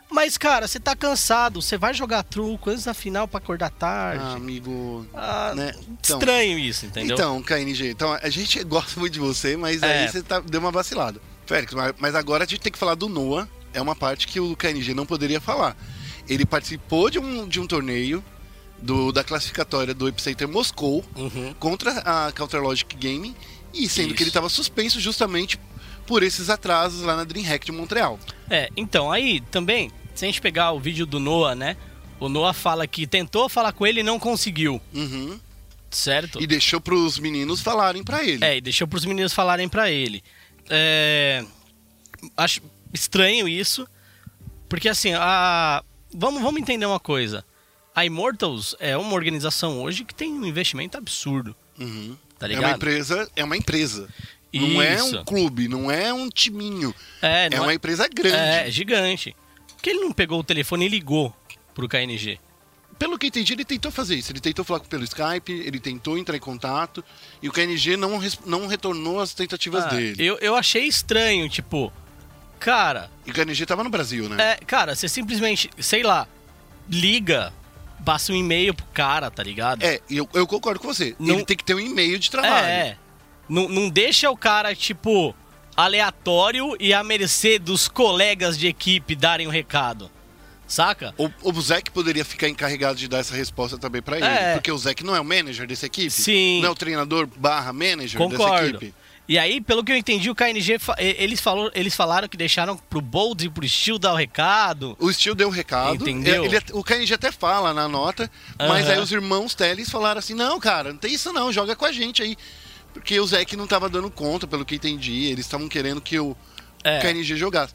[0.10, 4.24] Mas, cara, você tá cansado, você vai jogar truco antes da final pra acordar tarde.
[4.24, 5.06] Ah, amigo.
[5.14, 5.74] Ah, né?
[6.00, 7.14] Então- Estranho isso, entendeu?
[7.16, 10.04] Então, KNG, então a gente gosta muito de você, mas É.
[10.04, 11.20] aí você tá, deu uma vacilada.
[11.46, 13.48] Félix, mas, agora a gente tem que falar do Noah.
[13.74, 15.76] É uma parte que o KNG não poderia falar.
[16.28, 18.24] Ele participou de um, de um torneio
[18.82, 21.54] do, da classificatória do Epicenter Moscou Uhum.
[21.60, 23.36] contra a Counter Logic Gaming,
[23.74, 24.16] e sendo Isso.
[24.16, 25.60] que ele estava suspenso justamente
[26.08, 28.18] por esses atrasos lá na DreamHack de Montreal.
[28.50, 31.78] É, então, aí também, se a gente pegar o vídeo do Noah, né?
[32.20, 35.40] O Noah fala que tentou falar com ele e não conseguiu, Uhum.
[35.92, 36.42] certo?
[36.42, 38.44] E deixou pros meninos falarem pra ele.
[38.44, 40.24] É, e deixou pros meninos falarem pra ele.
[40.70, 41.46] É,
[42.36, 42.62] Acho
[42.94, 43.88] estranho isso,
[44.68, 45.84] porque assim, a...
[46.12, 47.46] vamos, vamos entender uma coisa.
[47.96, 52.18] A Immortals é uma organização hoje que tem um investimento absurdo, Uhum.
[52.40, 52.66] tá É ligado?
[52.66, 54.08] uma empresa, é uma empresa.
[54.54, 55.20] Não é Isso.
[55.20, 56.94] um clube, não é um timinho.
[57.22, 58.36] É, É não uma empresa grande.
[58.36, 59.36] É, gigante.
[59.68, 61.36] Por que ele não pegou o telefone e ligou
[61.76, 62.40] pro KNG?
[62.98, 64.32] Pelo que entendi, ele tentou fazer isso.
[64.32, 67.04] Ele tentou falar pelo Skype, ele tentou entrar em contato
[67.42, 70.26] e o KNG não, não retornou as tentativas Ah, dele.
[70.26, 71.94] eu, eu achei estranho, tipo,
[72.60, 74.54] cara, E o KNG tava no Brasil, né?
[74.54, 76.28] é, cara, você simplesmente, sei lá,
[76.90, 77.54] liga,
[78.04, 79.84] passa um e-mail pro cara, tá ligado?
[79.84, 81.16] É, eu, eu concordo com você.
[81.20, 82.66] Não- Ele tem que ter um e-mail de trabalho.
[82.66, 82.98] É, é.
[83.50, 85.34] Não, não deixa o cara, tipo,
[85.76, 90.12] aleatório e à mercê dos colegas de equipe darem o recado.
[90.68, 91.14] Saca?
[91.18, 94.26] O, o Zeke poderia ficar encarregado de dar essa resposta também pra ele.
[94.26, 94.54] É.
[94.54, 96.10] Porque o Zeke não é o manager dessa equipe?
[96.10, 96.60] Sim.
[96.62, 98.68] Não é o treinador barra manager dessa Concordo.
[98.78, 98.94] equipe?
[99.30, 103.02] E aí, pelo que eu entendi, o KNG, eles, falou, eles falaram que deixaram pro
[103.02, 104.96] Bold e pro Steel dar o recado.
[105.00, 105.96] O Steel deu o recado.
[105.96, 106.46] Entendeu?
[106.46, 110.58] Ele- o KNG até fala na nota, mas aí os irmãos Teles falaram assim: não,
[110.62, 112.38] cara, não tem isso não, joga com a gente aí.
[112.98, 115.26] Porque o Zeke não tava dando conta, pelo que entendi.
[115.26, 116.36] Eles estavam querendo que o
[116.84, 117.00] É.
[117.00, 117.74] KNG jogasse.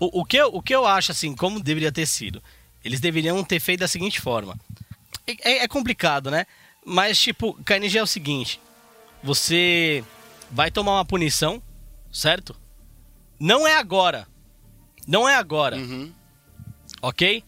[0.00, 2.42] O, o, que eu, o que eu acho, assim, como deveria ter sido?
[2.84, 4.56] Eles deveriam ter feito da seguinte forma.
[5.26, 6.46] É, é- é complicado, né?
[6.84, 8.60] Mas, tipo, KNG é o seguinte:
[9.22, 10.02] você
[10.50, 11.62] vai tomar uma punição,
[12.12, 12.54] certo?
[13.38, 14.26] Não é agora.
[15.06, 16.12] Não é agora, Uhum.
[17.02, 17.42] ok?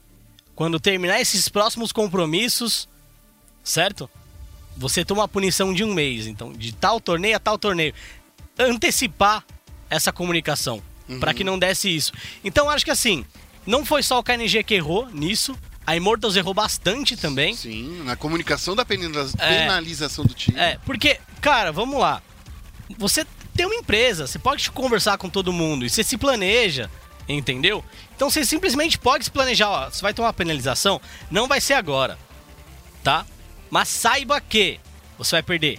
[0.55, 2.89] Quando terminar esses próximos compromissos,
[3.63, 4.11] certo?
[4.81, 7.93] Você toma uma punição de um mês, então, de tal torneio a tal torneio.
[8.59, 9.45] Antecipar
[9.91, 10.83] essa comunicação,
[11.21, 12.13] pra que não desse isso.
[12.43, 13.25] Então, acho que assim,
[13.67, 15.55] não foi só o KNG que errou nisso,
[15.87, 17.55] a Immortals errou bastante também.
[17.55, 18.85] Sim, na comunicação da É.
[18.87, 20.59] penalização do time.
[20.59, 22.23] É, porque, cara, vamos lá.
[22.97, 26.91] Você tem uma empresa, você pode conversar com todo mundo e você se planeja,
[27.29, 27.85] entendeu?
[28.17, 31.75] Então você simplesmente pode se planejar, ó, você vai tomar uma penalização, não vai ser
[31.75, 32.19] agora,
[33.05, 33.27] tá?
[33.71, 34.81] Mas saiba que
[35.17, 35.79] você vai perder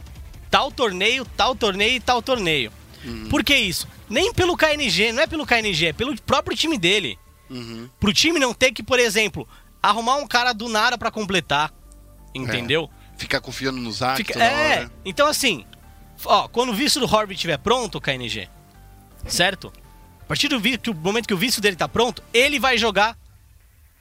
[0.50, 2.72] tal torneio, tal torneio e tal torneio.
[3.30, 3.88] Por que isso?
[4.10, 7.18] Nem pelo KNG, não é pelo KNG, é pelo próprio time dele.
[7.50, 7.90] Uhum.
[8.00, 9.48] Pro time não ter que, por exemplo,
[9.82, 11.74] arrumar um cara do nada pra completar,
[12.34, 12.90] entendeu?
[13.18, 14.92] Ficar confiando no Zac Fica- é, hora.
[15.04, 15.66] então assim,
[16.26, 18.48] ó, quando o visto do Horbit estiver pronto, KNG,
[19.28, 19.72] certo?
[20.22, 23.18] A partir do vi- que momento que o visto dele tá pronto, ele vai jogar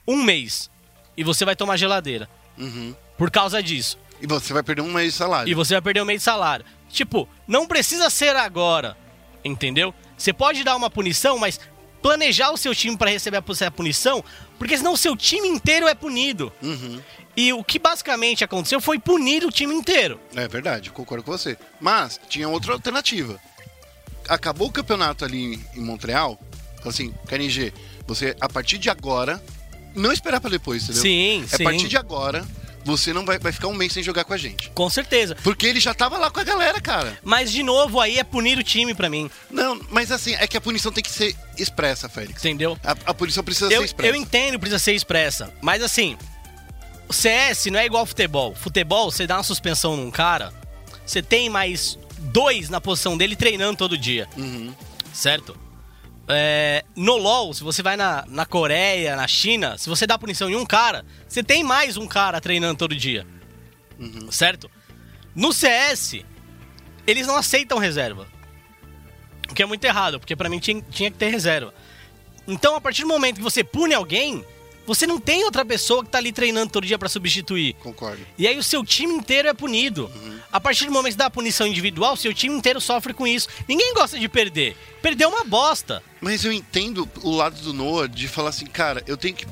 [0.07, 0.69] um mês.
[1.17, 2.29] E você vai tomar geladeira.
[2.57, 2.95] Uhum.
[3.21, 3.99] Por causa disso.
[4.19, 5.51] E você vai perder um mês de salário.
[5.51, 6.65] E você vai perder um mês de salário.
[6.89, 8.97] Tipo, não precisa ser agora.
[9.45, 9.93] Entendeu?
[10.17, 11.59] Você pode dar uma punição, mas
[12.01, 14.25] planejar o seu time para receber a punição,
[14.57, 16.51] porque senão o seu time inteiro é punido.
[16.63, 16.99] Uhum.
[17.37, 20.19] E o que basicamente aconteceu foi punir o time inteiro.
[20.35, 21.55] É verdade, concordo com você.
[21.79, 23.39] Mas tinha outra alternativa.
[24.27, 26.41] Acabou o campeonato ali em Montreal.
[26.77, 27.71] falou Assim, KNG,
[28.07, 29.39] você a partir de agora,
[29.93, 31.03] não esperar pra depois, entendeu?
[31.03, 31.63] Sim, A sim.
[31.63, 32.43] partir de agora,
[32.83, 34.69] você não vai, vai ficar um mês sem jogar com a gente.
[34.71, 35.35] Com certeza.
[35.43, 37.17] Porque ele já tava lá com a galera, cara.
[37.23, 40.57] Mas, de novo, aí é punir o time pra mim, Não, mas assim, é que
[40.57, 42.39] a punição tem que ser expressa, Félix.
[42.43, 42.77] entendeu?
[42.83, 44.13] A, a punição precisa Eu, ser expressa.
[44.13, 45.53] eu entendo, precisa ser expressa.
[45.61, 46.17] Mas, assim,
[47.07, 48.55] o CS não é igual futebol.
[48.55, 50.53] Futebol, você dá uma suspensão num cara,
[51.05, 54.73] você tem mais dois na posição dele treinando todo dia, Uhum.
[55.13, 55.55] certo?
[56.33, 60.49] É, no LoL, se você vai na, na Coreia, na China, se você dá punição
[60.49, 63.27] em um cara, você tem mais um cara treinando todo dia,
[64.31, 64.71] certo?
[65.35, 66.23] No CS,
[67.05, 68.27] eles não aceitam reserva.
[69.49, 71.73] O que é muito errado, porque pra mim tinha, tinha que ter reserva.
[72.47, 74.45] Então, a partir do momento que você pune alguém,
[74.85, 77.73] você não tem outra pessoa que tá ali treinando todo dia pra substituir.
[77.75, 78.25] Concordo.
[78.37, 80.11] E aí o seu time inteiro é punido.
[80.51, 83.47] A partir do momento da punição individual, seu time inteiro sofre com isso.
[83.67, 84.75] Ninguém gosta de perder.
[85.01, 86.03] Perder é uma bosta.
[86.19, 89.45] Mas eu entendo o lado do Noah de falar assim, cara, eu tenho que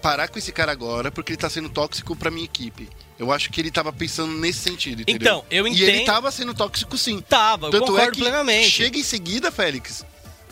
[0.00, 2.88] parar com esse cara agora porque ele tá sendo tóxico pra minha equipe.
[3.18, 5.16] Eu acho que ele tava pensando nesse sentido, entendeu?
[5.38, 7.20] Então, eu E ele entendo- tava sendo tóxico sim.
[7.22, 8.70] Tava, eu Tanto concordo é plenamente.
[8.70, 10.04] chega em seguida, Félix,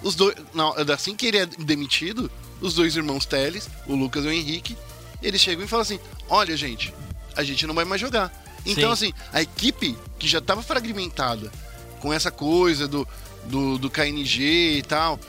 [0.02, 2.30] os dois, não, assim que ele é demitido,
[2.64, 4.76] os dois irmãos Teles, o Lucas e o Henrique,
[5.22, 6.92] eles chegam e falam assim: "Olha, gente,
[7.36, 8.32] a gente não vai mais jogar".
[8.66, 9.08] Então Sim.
[9.08, 11.52] assim, a equipe que já tava fragmentada
[12.00, 13.06] com essa coisa do
[13.46, 15.20] do, do KNG e tal,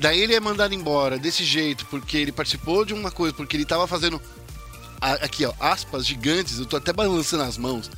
[0.00, 3.64] daí ele é mandado embora desse jeito porque ele participou de uma coisa, porque ele
[3.64, 4.20] tava fazendo
[5.00, 7.90] aqui, ó, aspas gigantes, eu tô até balançando as mãos.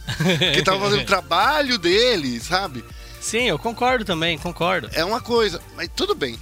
[0.54, 2.84] Que tava fazendo o trabalho dele, sabe?
[3.20, 4.88] Sim, eu concordo também, concordo.
[4.92, 6.38] É uma coisa, mas tudo bem.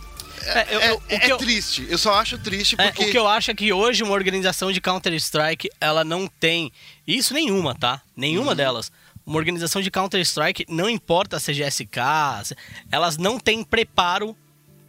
[0.47, 1.87] É, eu- é, eu- é que eu- triste.
[1.89, 3.05] Eu só acho triste É, porque.
[3.07, 6.71] o que eu acho é que hoje uma organização de Counter-Strike, ela não tem.
[7.07, 8.01] Isso nenhuma, tá?
[8.17, 8.57] Nenhuma Uhum.
[8.57, 8.93] delas.
[9.27, 12.55] Uma organização de Counter-Strike, não importa se é GSK,
[12.93, 14.37] elas não têm preparo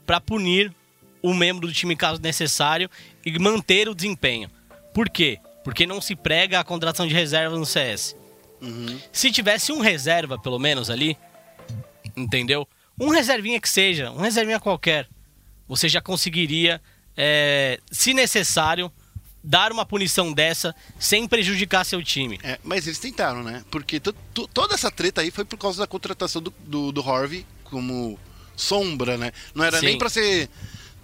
[0.06, 0.74] pra punir
[1.22, 2.90] o membro do time caso necessário
[3.26, 4.50] e manter o desempenho.
[4.94, 5.40] Por quê?
[5.64, 8.16] Porque não se prega a contratação de reserva no CS.
[8.62, 9.00] Uhum.
[9.12, 11.18] Se tivesse um reserva, pelo menos, ali,
[12.16, 12.68] entendeu?
[13.00, 15.08] Um reservinha que seja, um reservinha qualquer,
[15.68, 16.82] você já conseguiria,
[17.16, 18.92] é, se necessário,
[19.44, 22.40] dar uma punição dessa sem prejudicar seu time.
[22.44, 23.64] É, mas eles tentaram, né?
[23.70, 27.02] Porque to- to- toda essa treta aí foi por causa da contratação do, do, do
[27.10, 28.18] Harvey como
[28.56, 29.32] sombra, né?
[29.54, 29.86] Não era Sim.
[29.86, 30.50] nem pra ser.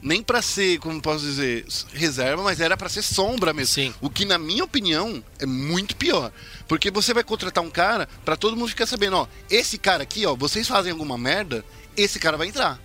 [0.04, 3.76] Nem pra ser, como posso dizer, reserva, mas era pra ser sombra mesmo.
[3.76, 3.94] Sim.
[4.02, 6.32] O que, na minha opinião, é muito pior.
[6.68, 10.26] Porque você vai contratar um cara pra todo mundo ficar sabendo, ó, esse cara aqui,
[10.26, 11.64] ó, vocês fazem alguma merda,
[11.96, 12.80] esse cara vai entrar.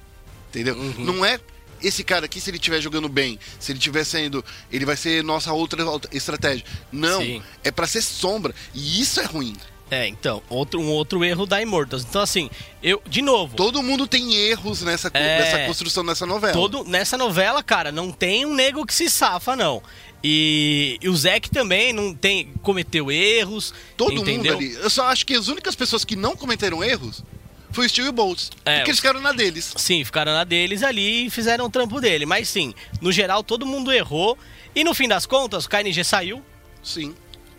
[0.50, 0.76] Entendeu?
[0.76, 1.04] Uhum.
[1.06, 1.40] Não é
[1.82, 4.44] esse cara aqui, se ele estiver jogando bem, se ele estiver sendo.
[4.70, 6.64] Ele vai ser nossa outra estratégia.
[6.92, 7.20] Não.
[7.20, 7.42] Sim.
[7.64, 8.54] É pra ser sombra.
[8.74, 9.56] E isso é ruim.
[9.88, 12.04] É, então, outro, um outro erro da Immortals.
[12.08, 12.50] Então, assim,
[12.82, 15.38] eu, de novo, Todo mundo tem erros nessa, É.
[15.38, 16.52] nessa construção dessa novela.
[16.52, 19.80] todo, nessa novela, cara, não tem um nego que se safa, não.
[20.24, 24.54] E, e o Zack também não tem cometeu erros, Todo entendeu?
[24.54, 24.74] mundo ali.
[24.74, 27.22] Eu só acho que as únicas pessoas que não cometeram erros
[27.76, 28.50] foi o Steve e Boltz.
[28.64, 29.72] É, porque eles ficaram na deles.
[29.76, 32.26] Sim, ficaram na deles ali e fizeram o trampo dele.
[32.26, 34.36] Mas sim, no geral todo mundo errou.
[34.74, 36.42] E no fim das contas, o KNG saiu.
[36.82, 37.14] Sim.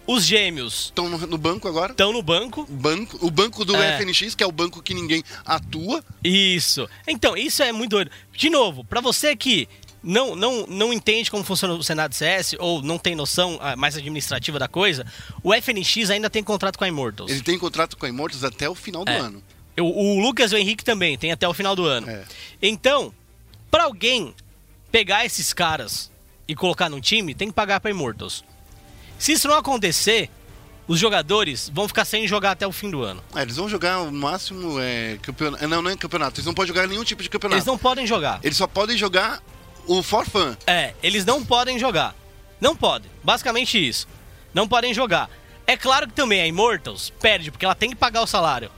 [0.06, 1.91] Os gêmeos Estão no, no banco agora.
[1.91, 2.62] estão no banco.
[2.62, 3.97] O banco, o banco do É.
[3.99, 6.03] FNX, que é o banco que ninguém atua.
[6.23, 6.88] Isso.
[7.08, 8.12] Então, isso é muito doido.
[8.34, 9.67] De novo, pra você que
[10.01, 13.97] não, não, não entende como funciona o Senado CS ou não tem noção ah, mais
[13.97, 15.06] administrativa da coisa,
[15.43, 17.30] o FNX ainda tem contrato com a Immortals.
[17.30, 19.17] Ele tem contrato com a Immortals até o final do É.
[19.19, 19.43] ano.
[19.80, 22.10] O, o Lucas e o Henrique também, tem até o final do ano.
[22.10, 22.24] É.
[22.62, 23.13] Então,
[23.70, 24.34] pra alguém
[24.92, 26.12] pegar esses caras
[26.48, 28.44] e colocar num time, tem que pagar pra Immortals.
[29.20, 30.30] Se isso não acontecer,
[30.88, 33.22] os jogadores vão ficar sem jogar até o fim do ano.
[33.36, 35.68] É, eles vão jogar no máximo é, campeonato.
[35.68, 36.40] Não, não é campeonato.
[36.40, 37.58] Eles não podem jogar nenhum tipo de campeonato.
[37.58, 38.40] Eles não podem jogar.
[38.44, 39.42] Eles só podem jogar
[39.86, 40.56] o for fun.
[40.66, 42.16] É, eles não podem jogar.
[42.60, 43.12] Não podem.
[43.24, 44.08] Basicamente isso.
[44.54, 45.30] Não podem jogar.
[45.66, 48.72] É claro que também a Immortals perde, porque ela tem que pagar o salário.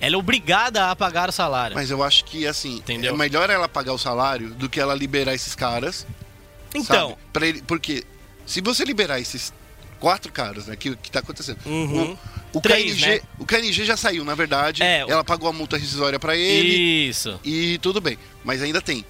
[0.00, 1.74] Ela é obrigada a pagar o salário.
[1.76, 3.14] Mas eu acho que, assim, Entendeu?
[3.14, 6.06] é melhor ela pagar o salário do que ela liberar esses caras.
[6.74, 8.04] então, ele, porque
[8.46, 9.52] se você liberar esses
[9.98, 11.58] quatro caras, né, que, que tá acontecendo.
[11.66, 12.16] Uhum.
[12.52, 13.20] O, o, Três, KNG, né?
[13.38, 14.82] o KNG já saiu, na verdade.
[14.82, 17.38] É, o- ela pagou a multa rescisória pra ele isso.
[17.44, 18.16] e tudo bem.
[18.44, 19.04] Mas ainda tem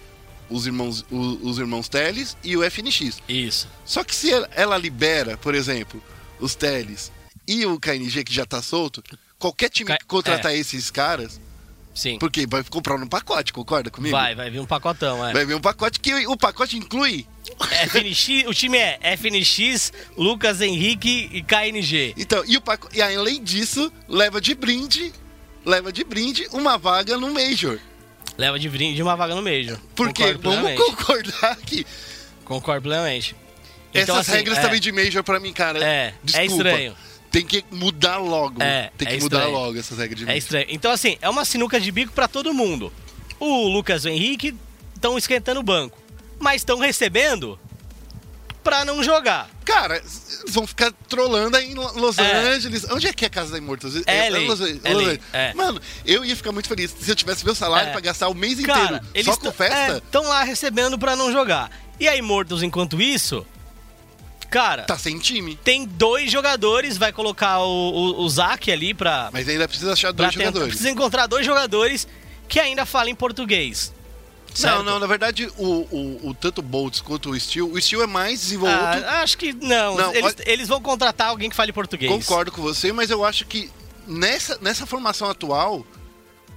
[0.49, 3.21] os irmãos, o- os irmãos Teles e o FNX.
[3.29, 3.69] Isso.
[3.85, 6.03] Só que se ela, ela libera, por exemplo,
[6.41, 7.13] os Teles
[7.47, 9.03] e o KNG que já tá solto,
[9.39, 10.57] qualquer time que contratar é.
[10.57, 11.41] esses caras,
[11.95, 12.19] Sim.
[12.19, 14.17] porque vai comprar no pacote, concorda comigo?
[14.17, 15.33] Vai, vai vir um pacotão, é.
[15.33, 17.27] Vai vir um pacote que o pacote inclui.
[17.89, 22.15] FNX, o time é FNX, Lucas Henrique e KNG.
[22.17, 22.89] Então, e, o paco...
[22.93, 25.13] e além disso, leva de brinde,
[25.65, 27.79] leva de brinde uma vaga no Major.
[28.37, 29.79] Leva de brinde uma vaga no Major.
[29.97, 31.87] Porque vamos concordar que
[32.49, 33.37] Concordo plenamente.
[33.91, 36.53] Então, essas assim, regras é, também de Major pra mim, cara, É, é desculpa.
[36.53, 36.97] estranho.
[37.31, 38.63] Tem que mudar logo.
[38.63, 40.39] É, Tem que é mudar logo essas regras de É Major.
[40.39, 40.67] estranho.
[40.71, 42.93] Então, assim, é uma sinuca de bico pra todo mundo.
[43.39, 44.55] O Lucas e o Henrique
[44.95, 45.99] estão esquentando o banco.
[46.39, 47.59] Mas estão recebendo
[48.65, 49.49] pra não jogar.
[49.65, 50.03] Cara,
[50.49, 52.49] vão ficar trolando aí em Lo- Los É.
[52.55, 52.87] Angeles.
[52.91, 54.03] Onde é que é a casa da Immortals?
[54.07, 55.19] É LA, Los, é Los LA, Angeles.
[55.33, 55.55] é.
[55.55, 57.93] Mano, eu ia ficar muito feliz se eu tivesse meu salário É.
[57.93, 59.99] pra gastar o mês Cara, inteiro eles só com festa.
[59.99, 61.71] estão lá recebendo pra não jogar.
[62.01, 63.47] E a Immortals, enquanto isso,
[64.51, 65.57] cara, Tá sem time.
[65.57, 70.13] tem dois jogadores, vai colocar o, o, o Zac ali pra, Mas ainda precisa achar
[70.13, 70.45] dois tentar.
[70.45, 70.69] jogadores.
[70.69, 72.07] Precisa encontrar dois jogadores
[72.49, 73.93] que ainda falam em português.
[74.49, 74.83] Não, Certo?
[74.83, 78.07] não, na verdade, o, o, o tanto o Boltz quanto o Steel, o Steel é
[78.07, 79.05] mais desenvolvido.
[79.07, 79.97] Ah, acho que não.
[79.97, 82.11] Não, eles, olha- eles vão contratar alguém que fale português.
[82.11, 83.71] Concordo com você, mas eu acho que
[84.07, 85.85] nessa, nessa formação atual,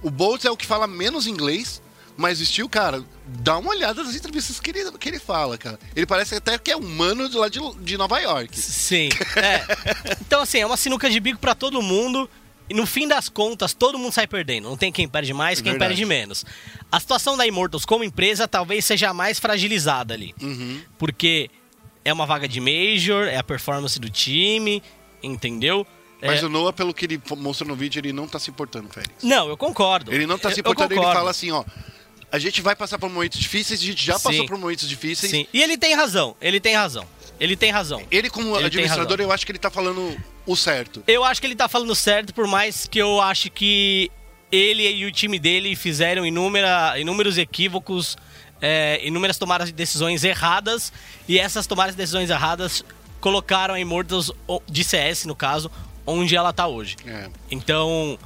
[0.02, 1.81] o Boltz é o que fala menos inglês,
[2.16, 5.78] mas o Steel, cara, dá uma olhada nas entrevistas que ele, que ele fala, cara.
[5.96, 8.58] Ele parece até que é humano de lá de, de Nova York.
[8.58, 9.08] Sim.
[9.36, 9.64] É.
[10.20, 12.28] Então, assim, é uma sinuca de bico pra todo mundo.
[12.70, 14.68] E no fim das contas, todo mundo sai perdendo.
[14.68, 15.90] Não tem quem perde mais, É quem verdade.
[15.90, 16.44] perde menos.
[16.90, 20.34] A situação da Immortals como empresa talvez seja a mais fragilizada ali.
[20.40, 20.80] Uhum.
[20.96, 21.50] Porque
[22.04, 24.82] é uma vaga de Major, é a performance do time,
[25.22, 25.86] entendeu?
[26.20, 28.88] Mas É- o Noah, pelo que ele mostrou no vídeo, ele não tá se importando,
[28.90, 29.22] Félix.
[29.24, 30.12] Não, eu concordo.
[30.14, 31.64] Ele não tá se importando, ele fala assim, ó.
[32.32, 34.46] A gente vai passar por momentos difíceis, a gente já passou Sim.
[34.46, 35.30] por momentos difíceis.
[35.30, 35.46] Sim.
[35.52, 37.06] E ele tem razão, ele tem razão.
[37.38, 38.02] Ele tem razão.
[38.10, 40.16] Ele, como Ele administrador, eu acho que ele tá falando
[40.46, 41.02] o certo.
[41.06, 44.10] Eu acho que ele tá falando certo, por mais que eu acho que
[44.50, 48.16] ele e o time dele fizeram inúmera, inúmeros equívocos
[48.62, 50.92] é, inúmeras tomadas de decisões erradas,
[51.28, 52.84] e essas tomadas de decisões erradas
[53.20, 54.30] colocaram a Immortals,
[54.68, 55.70] de CS no caso,
[56.06, 56.96] onde ela tá hoje.
[57.04, 57.28] É.
[57.50, 58.16] Então,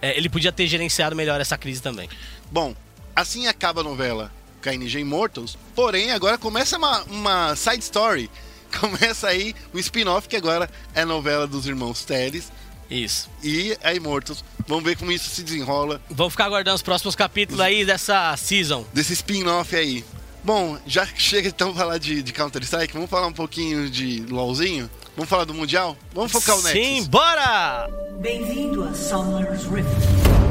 [0.00, 2.08] é, ele podia ter gerenciado melhor essa crise também.
[2.50, 2.74] Bom,
[3.16, 8.30] assim acaba a novela KNG Immortals, porém agora começa uma, uma side story.
[8.80, 12.52] Começa aí um spin-off que agora é a novela dos irmãos Teles
[12.90, 13.30] Isso.
[13.42, 14.44] e a Immortals.
[14.66, 18.84] Vamos ver como isso se desenrola Vamos ficar aguardando os próximos capítulos aí dessa season.
[18.92, 20.04] desse spin-off aí.
[20.42, 24.90] Bom, já que chega então falar de, de Counter-Strike, vamos falar um pouquinho de LoLzinho?
[25.14, 25.96] Vamos falar do Mundial?
[26.12, 26.72] Vamos focar o Nexus.
[26.72, 27.88] Sim, bora!
[28.20, 30.45] Bem-vindo a Summer's Rift.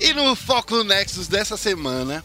[0.00, 2.24] E no Foco Nexus dessa semana,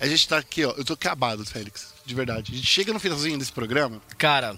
[0.00, 0.72] a gente tá aqui, ó.
[0.76, 2.52] Eu tô acabado, Félix, de verdade.
[2.52, 4.56] A gente chega no finalzinho desse programa, Cara,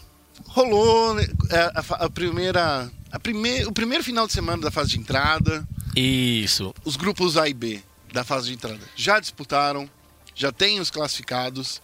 [0.48, 2.90] rolou né, a, a- a primeira.
[3.10, 5.66] A prime, o primeiro final de semana da fase de entrada.
[5.94, 6.74] isso.
[6.84, 9.88] Os grupos A e B da fase de entrada já disputaram,
[10.34, 11.80] já tem os classificados,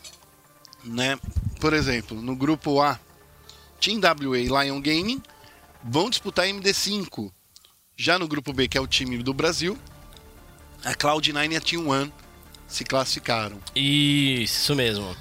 [0.84, 1.18] né?
[1.60, 2.98] Por exemplo, no grupo A,
[3.80, 5.22] Team WA e Lion Gaming
[5.82, 7.30] vão disputar MD5.
[7.96, 9.78] Já no grupo B, que é o time do Brasil,
[10.84, 12.12] a Cloud9 e a Team One
[12.66, 13.58] se classificaram.
[13.74, 15.14] Isso mesmo.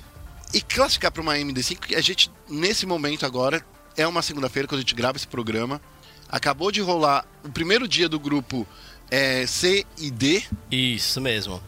[0.53, 3.65] E classificar para uma MD5, a gente, nesse momento agora,
[3.97, 5.81] é uma segunda-feira quando a gente grava esse programa.
[6.29, 8.65] Acabou de rolar o primeiro dia do grupo
[9.09, 11.61] é, C e D, Isso mesmo.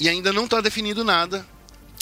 [0.00, 1.46] e ainda não está definido nada,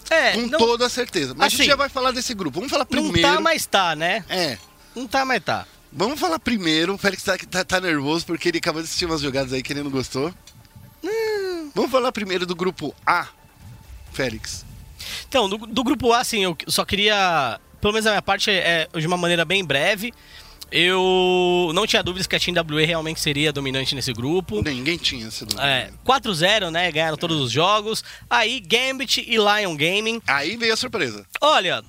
[0.08, 1.34] É, com não, toda certeza.
[1.34, 2.60] Mas a Assim, gente já vai falar desse grupo.
[2.60, 3.28] Vamos falar não primeiro.
[3.28, 4.24] tá, mas tá, né?
[4.28, 4.56] É.
[4.94, 5.66] Não tá, mas tá.
[5.92, 6.94] Vamos falar primeiro.
[6.94, 9.72] O Félix tá, tá- tá nervoso porque ele acabou de assistir umas jogadas aí que
[9.72, 10.32] ele não gostou.
[11.76, 13.28] Vamos falar primeiro do grupo A,
[14.10, 14.64] Félix.
[15.28, 18.88] Então, do, do grupo A, assim, eu só queria, pelo menos a minha parte, é,
[18.98, 20.10] de uma maneira bem breve.
[20.72, 24.62] Eu não tinha dúvidas que a Team WA realmente seria dominante nesse grupo.
[24.62, 25.64] Ninguém tinha essa dúvida.
[25.64, 26.90] É, 4-0, né?
[26.90, 28.02] Ganharam todos os jogos.
[28.28, 30.20] Aí, Gambit e Lion Gaming.
[30.26, 31.26] Aí veio a surpresa.
[31.42, 31.84] Olha,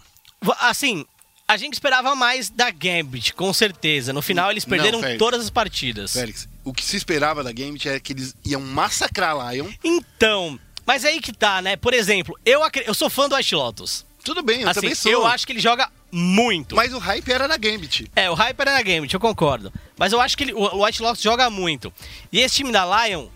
[0.60, 1.06] assim,
[1.47, 4.12] a gente esperava mais da Gambit, com certeza.
[4.12, 5.17] No final, eles Não, perderam Félix.
[5.17, 6.12] todas as partidas.
[6.13, 9.67] Félix, o que se esperava da Gambit é que eles iam massacrar a Lion.
[9.84, 11.75] Então, mas aí que tá, né?
[11.75, 14.06] Por exemplo, eu, eu sou fã do White Lotus.
[14.23, 15.12] Tudo bem, eu assim, também sou.
[15.12, 16.75] eu acho que ele joga muito.
[16.75, 18.12] Mas o hype era na Gambit.
[18.15, 19.71] É, o Hyper é na Gambit, eu concordo.
[19.97, 21.93] Mas eu acho que ele- o White Lotus joga muito.
[22.32, 23.27] E esse time da Lion,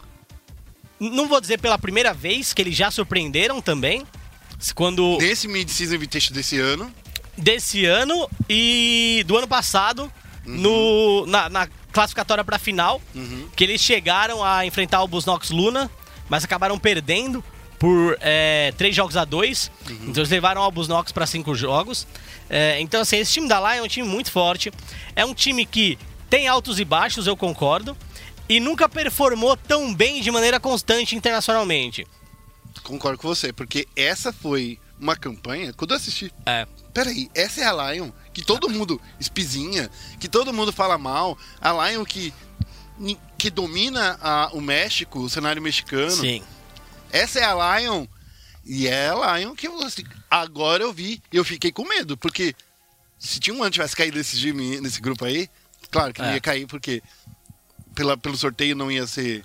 [1.00, 4.06] não vou dizer pela primeira vez, que eles já surpreenderam também.
[4.76, 6.94] Quando Nesse Mid-Season Invitation desse ano.
[7.38, 10.12] desse ano e do ano passado,
[10.46, 13.02] no, na, na classificatória pra final,
[13.56, 15.90] que eles chegaram a enfrentar o Busnox Luna,
[16.30, 17.44] mas acabaram perdendo
[17.78, 19.72] por é, três jogos a dois.
[19.90, 22.08] Então eles levaram o Busnox pra cinco jogos.
[22.50, 24.72] É, então, assim, esse time da Lion é um time muito forte.
[25.16, 25.98] É um time que
[26.30, 27.98] tem altos e baixos, eu concordo.
[28.48, 32.06] E nunca performou tão bem de maneira constante internacionalmente.
[32.84, 35.74] Concordo com você, porque essa foi uma campanha.
[35.74, 36.68] Quando eu assisti, É.
[36.94, 41.38] peraí, essa é a Lion que todo mundo espizinha, que todo mundo fala mal.
[41.60, 42.34] A Lion que,
[43.38, 46.12] que domina a- o México, o cenário mexicano.
[46.12, 46.44] Sim.
[47.12, 48.06] Essa é a Lion.
[48.64, 52.16] E é a Lion que eu, assim, agora eu vi e eu fiquei com medo,
[52.16, 52.56] porque
[53.18, 54.52] se tinha um ano tivesse caído nesse
[54.82, 55.50] nesse grupo aí,
[55.90, 56.36] claro que não É.
[56.36, 57.02] ia cair, porque
[57.96, 59.44] pela, pelo sorteio não ia ser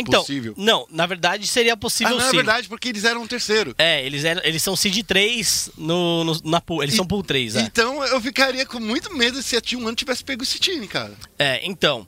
[0.00, 0.54] Então, possível.
[0.56, 2.36] não, na verdade seria Ah, possível não é sim.
[2.36, 3.74] verdade, porque eles eram o terceiro.
[3.78, 6.82] É, eles, eram, eles são seed 3 no, no- na pool.
[6.82, 7.60] Eles E- são pool 3, é.
[7.62, 11.12] Então eu ficaria com muito medo se a T1 tivesse pego esse time, cara.
[11.38, 12.06] É, então.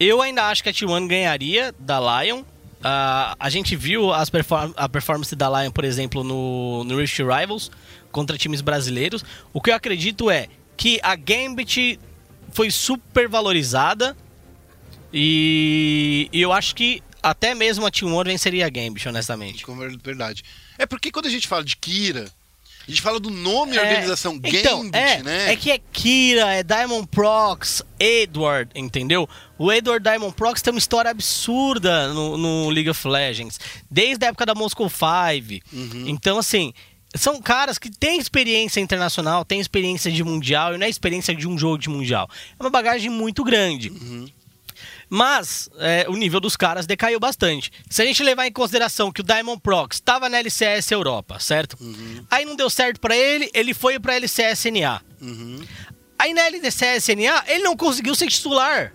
[0.00, 2.42] Eu ainda acho que a T1 ganharia da Lion.
[2.84, 7.18] Ah, a gente viu as perform a performance da Lion, por exemplo, no, no Rift
[7.18, 7.70] Rivals
[8.12, 9.24] contra times brasileiros.
[9.52, 10.46] O que eu acredito é
[10.76, 11.98] que a Gambit
[12.52, 14.16] foi super valorizada.
[15.12, 19.64] E, e eu acho que até mesmo a T1 venceria a Gambit, honestamente.
[19.66, 20.44] Ver- verdade.
[20.78, 22.30] É porque quando a gente fala de Kira,
[22.86, 25.52] a gente fala do nome e É, organização então, Gambit, é, né?
[25.52, 29.28] É que é Kira, é Diamond Prox, Edward, entendeu?
[29.58, 34.28] O Edward Diamond Prox tem uma história absurda no, no League of Legends, desde a
[34.28, 35.64] época da Moscow 5.
[35.72, 36.04] Uhum.
[36.08, 36.72] Então, assim,
[37.14, 41.46] são caras que têm experiência internacional, têm experiência de mundial, e não é experiência de
[41.48, 42.28] um jogo de mundial.
[42.58, 43.90] É uma bagagem muito grande.
[43.90, 44.26] Uhum.
[45.10, 47.72] Mas é, o nível dos caras decaiu bastante.
[47.88, 51.76] Se a gente levar em consideração que o Diamond Prox estava na LCS Europa, certo?
[51.80, 52.24] Uhum.
[52.30, 55.00] Aí não deu certo pra ele, ele foi pra LCS-NA.
[55.20, 55.64] Uhum.
[56.18, 58.92] Aí na LCS-NA, ele não conseguiu ser titular.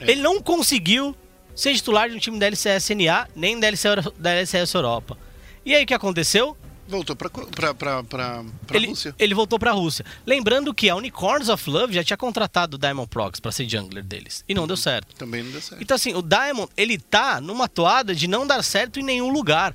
[0.00, 0.10] É.
[0.10, 1.14] Ele não conseguiu
[1.54, 5.18] ser titular de um time da LCS-NA, nem da LCS, da LCS Europa.
[5.64, 6.56] E aí o que aconteceu?
[6.92, 9.14] Voltou pra, co- pra, pra, pra, pra ele, Rússia.
[9.18, 10.04] ele voltou pra Rússia.
[10.26, 14.04] Lembrando que a Unicorns of Love já tinha contratado o Diamond Prox pra ser jungler
[14.04, 14.44] deles.
[14.46, 15.14] E não deu certo.
[15.16, 15.82] Também não deu certo.
[15.82, 19.74] Então, assim, o Diamond, ele tá numa toada de não dar certo em nenhum lugar.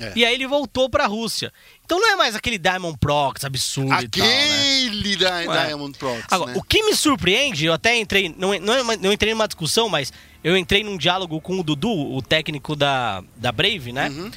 [0.00, 0.12] É.
[0.14, 1.52] E aí ele voltou pra Rússia.
[1.84, 4.32] Então não é mais aquele Diamond Prox absurdo e tal, né?
[4.32, 5.66] Aquele Ué.
[5.66, 6.58] Diamond Prox, Agora, né?
[6.58, 10.12] o que me surpreende, eu até entrei, não, não, é não entrei numa discussão, mas
[10.44, 14.08] eu entrei num diálogo com o Dudu, o técnico da, da Brave, né?
[14.08, 14.30] Uhum.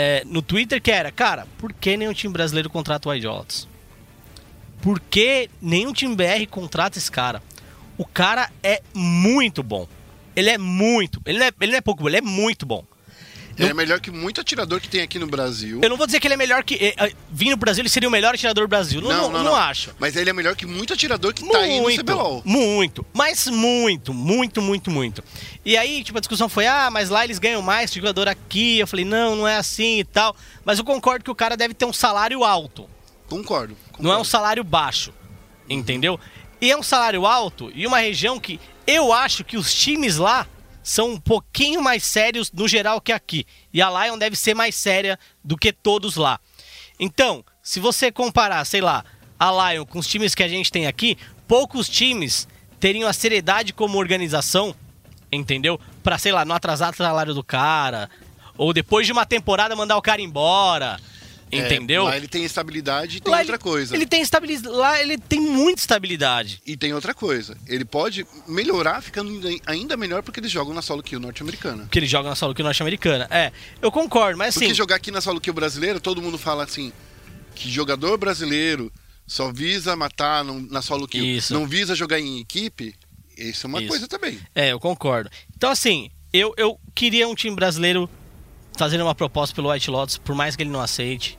[0.00, 3.66] É, no Twitter, que era, cara, por que nenhum time brasileiro contrata o Idiots?
[4.80, 7.42] Por que nenhum time BR contrata esse cara?
[7.96, 9.88] O cara é muito bom.
[10.36, 11.20] Ele é muito.
[11.26, 12.84] Ele não é, ele não é pouco bom, ele é muito bom.
[13.58, 15.80] Ele é melhor que muito atirador que tem aqui no Brasil.
[15.82, 16.74] Eu não vou dizer que ele é melhor que.
[16.76, 19.00] eh, eh, Vindo pro Brasil, ele seria o melhor atirador do Brasil.
[19.00, 19.90] Não, não, não, acho.
[19.98, 22.42] Mas ele é melhor que muito atirador que tá aí no CBLOL.
[22.44, 25.24] Muito, mas muito, muito, muito, muito.
[25.64, 28.78] E aí, tipo, a discussão foi, ah, mas lá eles ganham mais jogador aqui.
[28.78, 30.36] Eu falei, não, não é assim e tal.
[30.64, 32.88] Mas eu concordo que o cara deve ter um salário alto,
[33.28, 33.76] Concordo.
[33.98, 34.24] não é um concordo.
[34.24, 35.12] salário baixo,
[35.68, 36.18] entendeu?
[36.60, 40.46] E é um salário alto e uma região que eu acho que os times lá
[40.88, 43.44] são um pouquinho mais sérios no geral que aqui.
[43.70, 46.40] E a Lion deve ser mais séria do que todos lá.
[46.98, 49.04] Então, se você comparar, sei lá,
[49.38, 52.48] a Lion com os times que a gente tem aqui, poucos times
[52.80, 54.74] teriam a seriedade como organização,
[55.30, 55.78] entendeu?
[56.02, 58.08] Pra, sei lá, não atrasar o salário do cara,
[58.56, 60.98] ou depois de uma temporada mandar o cara embora,
[61.50, 62.04] É, entendeu?
[62.04, 63.94] Lá ele tem estabilidade e tem Lá outra ele- coisa.
[63.96, 64.74] Ele tem estabilidade.
[64.76, 66.60] Lá ele tem muita estabilidade.
[66.66, 67.56] E tem outra coisa.
[67.66, 71.84] Ele pode melhorar ficando ainda- melhor porque eles jogam na solo kill norte-americana.
[71.84, 73.26] Porque ele joga na solo que norte-americana.
[73.30, 74.66] É, eu concordo, mas assim.
[74.66, 76.92] Porque jogar aqui na solo kill brasileira, todo mundo fala assim,
[77.54, 78.92] que jogador brasileiro
[79.26, 81.52] só visa matar no- na solo kill, Isso.
[81.52, 82.94] não visa jogar em equipe,
[83.36, 83.88] isso é uma Isso.
[83.88, 84.38] coisa também.
[84.54, 85.30] É, eu concordo.
[85.56, 88.08] Então, assim, eu, eu queria um time brasileiro
[88.76, 91.37] fazendo uma proposta pelo White Lotus, por mais que ele não aceite.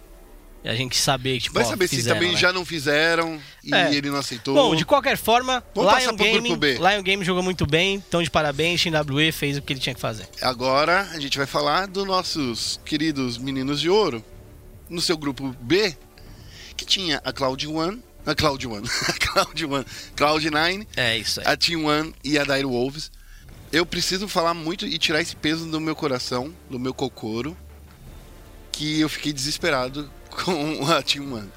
[0.64, 2.38] A gente saber, tipo, Vai ó, saber se fizeram, também né?
[2.38, 3.94] já não fizeram e É.
[3.94, 4.54] ele não aceitou.
[4.56, 6.50] Bom, de qualquer forma, Vamos Lion Game.
[6.50, 10.02] Lion Game jogou muito bem, então de parabéns, XWE fez o que ele tinha que
[10.02, 10.28] fazer.
[10.42, 14.24] Agora a gente vai falar dos nossos queridos meninos de ouro
[14.90, 15.96] no seu grupo B,
[16.76, 19.86] que tinha a Cloud One, a Cloud One, a Cloud One,
[20.16, 21.48] Cloud Nine, É isso aí.
[21.48, 23.10] a Team One e a Dire Wolves.
[23.72, 27.56] Eu preciso falar muito e tirar esse peso do meu coração, do meu cocoro,
[28.74, 30.10] que eu fiquei desesperado
[30.44, 31.50] com a Team One.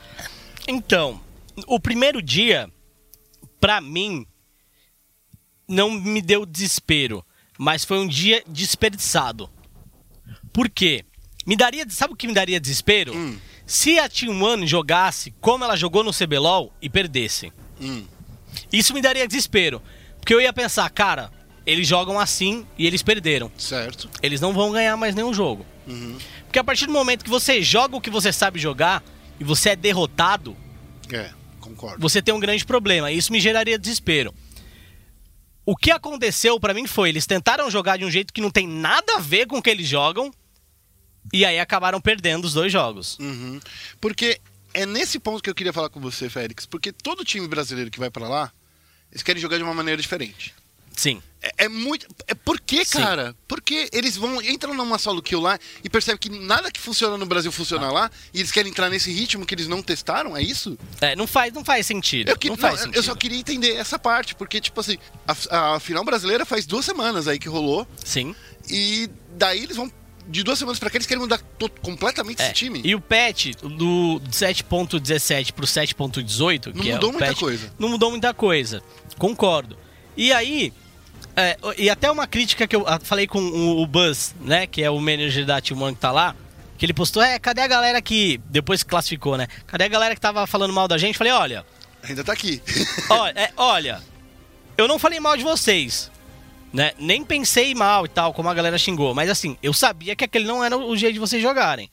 [0.66, 1.20] Então,
[1.66, 2.70] o primeiro dia,
[3.60, 4.26] pra mim,
[5.68, 7.24] não me deu desespero,
[7.58, 9.50] mas foi um dia desperdiçado.
[10.52, 11.04] Por quê?
[11.46, 13.14] Me daria, sabe o que me daria desespero?
[13.16, 13.38] Hum.
[13.66, 17.52] Se a Team One jogasse como ela jogou no CBLOL e perdesse.
[17.80, 18.04] Hum,
[18.72, 19.80] Isso me daria desespero.
[20.18, 21.32] Porque eu ia pensar, cara,
[21.66, 23.50] eles jogam assim e eles perderam.
[23.56, 24.08] certo.
[24.22, 25.64] Eles não vão ganhar mais nenhum jogo.
[25.86, 26.16] Uhum.
[26.52, 29.02] Porque a partir do momento que você joga o que você sabe jogar
[29.40, 30.54] e você é derrotado,
[31.10, 31.98] É, concordo.
[31.98, 33.10] você tem um grande problema.
[33.10, 34.34] E isso me geraria desespero.
[35.64, 38.68] O que aconteceu pra mim foi, eles tentaram jogar de um jeito que não tem
[38.68, 40.30] nada a ver com o que eles jogam,
[41.32, 43.16] e aí acabaram perdendo os dois jogos.
[43.18, 43.58] Uhum.
[43.98, 44.38] Porque
[44.74, 46.66] é nesse ponto que eu queria falar com você, Félix.
[46.66, 48.52] Porque todo time brasileiro que vai pra lá,
[49.10, 50.54] eles querem jogar de uma maneira diferente.
[50.96, 51.22] Sim.
[51.42, 52.06] É, é muito.
[52.28, 52.98] É por que, Sim.
[52.98, 53.34] cara?
[53.48, 54.40] Porque eles vão.
[54.40, 58.08] entram numa solo kill lá e percebem que nada que funciona no Brasil funciona lá
[58.32, 60.36] e eles querem entrar nesse ritmo que eles não testaram?
[60.36, 60.78] É isso?
[61.00, 62.28] É, não faz, não faz sentido.
[62.28, 62.96] Eu, que- não não, faz sentido.
[62.96, 64.96] eu só queria entender essa parte, porque, tipo assim,
[65.50, 68.36] a, a final brasileira faz duas semanas aí que rolou Sim.
[68.70, 69.90] e daí eles vão.
[70.28, 71.40] De duas semanas pra cá, eles querem mudar
[71.82, 72.44] completamente É.
[72.44, 72.80] esse time.
[72.84, 77.72] E o patch do 7.17 pro 7.18, Não que é mudou o muita patch, coisa.
[77.76, 78.80] Não mudou muita coisa.
[79.18, 79.76] Concordo.
[80.16, 80.72] E aí,
[81.36, 84.98] é, e até uma crítica que eu falei com o, Buzz, né, que é o
[85.00, 86.36] manager da T1 que tá lá,
[86.76, 90.14] que ele postou, é, cadê a galera que, depois que classificou, né, cadê a galera
[90.14, 91.16] que tava falando mal da gente?
[91.16, 91.64] Falei, olha,
[92.02, 92.60] Ainda tá aqui.
[93.08, 94.02] olha, é, olha,
[94.76, 96.10] eu não falei mal de vocês,
[96.72, 96.92] né?
[96.98, 99.14] Nem pensei mal e tal, como a galera xingou.
[99.14, 101.90] Mas assim, eu sabia que aquele não era o jeito de vocês jogarem.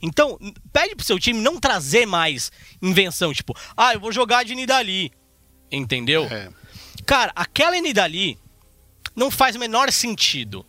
[0.00, 0.36] Então,
[0.72, 2.50] pede pro seu time não trazer mais
[2.82, 5.12] invenção, tipo, ah, eu vou jogar de Nidali.
[5.70, 6.24] Entendeu?
[6.24, 6.48] É.
[7.06, 8.36] Cara, aquela Nidali
[9.14, 10.64] não faz o menor sentido.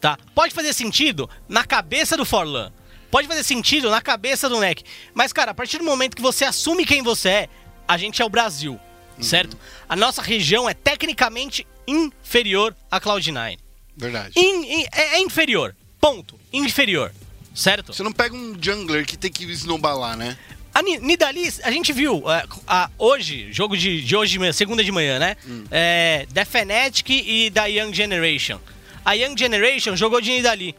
[0.00, 0.18] Tá?
[0.34, 2.72] Pode fazer sentido na cabeça do Forlan.
[3.10, 4.84] Pode fazer sentido na cabeça do Neck.
[5.14, 7.48] Mas, cara, a partir do momento que você assume quem você é,
[7.88, 8.78] a gente é o Brasil.
[9.20, 9.56] Certo?
[9.88, 13.58] A nossa região é tecnicamente inferior à Cloud9.
[13.96, 14.38] Verdade.
[14.38, 15.74] In- in- é, é inferior.
[15.98, 16.38] Ponto.
[16.52, 17.10] Inferior.
[17.54, 17.94] Certo?
[17.94, 20.36] Você não pega um jungler que tem que snowbar lá, né?
[20.76, 24.52] A Ni- Nidalee, a gente viu é, a- hoje, jogo de, de hoje de manhã,
[24.52, 25.34] segunda de manhã, né?
[25.70, 28.58] É, da Fnatic e da Young Generation.
[29.02, 30.74] A Young Generation jogou de Nidalee.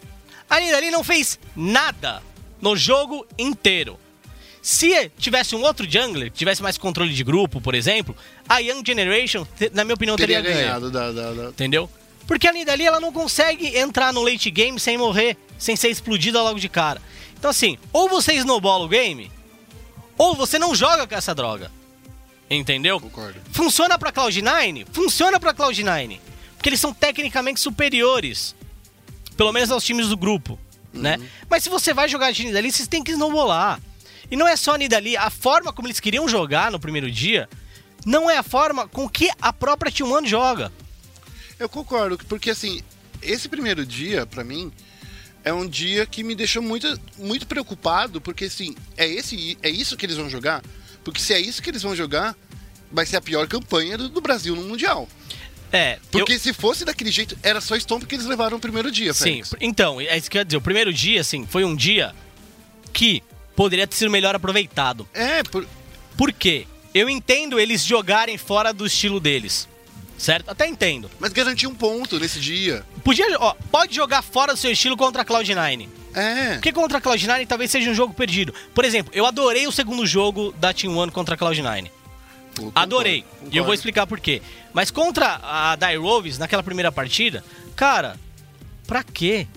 [0.47, 2.21] A Nidalee não fez nada
[2.61, 3.97] no jogo inteiro.
[4.61, 8.15] Se tivesse um outro jungler, que tivesse mais controle de grupo, por exemplo,
[8.47, 11.89] a Young Generation, na minha opinião, teria, Teria ganhado da, da, da- Entendeu?
[12.27, 16.39] Porque a Nidalee ela não consegue entrar no late game sem morrer, sem ser explodida
[16.43, 17.01] logo de cara.
[17.39, 19.31] Então assim, ou você snowball o game,
[20.17, 21.71] ou você não joga com essa droga.
[22.49, 22.99] Entendeu?
[22.99, 23.39] Concordo.
[23.51, 24.87] Funciona pra Cloud9?
[24.91, 26.19] Funciona pra Cloud9.
[26.55, 28.55] Porque eles são tecnicamente superiores.
[29.35, 30.57] Pelo menos aos times do grupo,
[30.91, 31.17] né?
[31.49, 33.79] Mas se você vai jogar de Nidalee, vocês têm que snowballar.
[34.31, 37.47] E não é só a Nidalee, a forma como eles queriam jogar no primeiro dia
[38.07, 40.71] não é a forma com que a própria T1 joga.
[41.59, 42.81] Eu concordo, porque assim,
[43.21, 44.71] esse primeiro dia, pra mim,
[45.43, 49.95] é um dia que me deixou muito, muito preocupado, porque assim, é, esse, é isso
[49.97, 50.61] que eles vão jogar?
[51.03, 52.35] Porque se é isso que eles vão jogar,
[52.91, 55.07] vai ser a pior campanha do, do Brasil no Mundial.
[55.71, 58.89] É, Porque eu- se fosse daquele jeito, era só Stomp que eles levaram no primeiro
[58.91, 59.53] dia, Sim, Félix.
[59.59, 60.57] então, é isso que eu ia dizer.
[60.57, 62.13] O primeiro dia, assim, foi um dia
[62.93, 63.21] que
[63.55, 65.07] poderia ter sido melhor aproveitado.
[65.13, 65.67] É, por...
[66.17, 66.65] Por quê?
[66.93, 69.67] Eu entendo eles jogarem fora do estilo deles.
[70.17, 70.49] Certo?
[70.49, 71.11] Até entendo.
[71.19, 72.83] mas garantiu um ponto nesse dia.
[73.07, 75.87] Podia, ó, pode jogar fora do seu estilo contra a Cloud9.
[76.13, 76.55] É.
[76.55, 78.53] Porque contra a Cloud9 talvez seja um jogo perdido.
[78.75, 81.89] Por exemplo, eu adorei o segundo jogo da Team One contra a Cloud9.
[82.53, 83.23] Pô, concordo, Adorei.
[83.49, 84.41] E eu vou explicar por quê.
[84.73, 87.45] Mas contra a Dire Wolves, naquela primeira partida,
[87.77, 88.19] cara,
[88.85, 89.47] pra quê?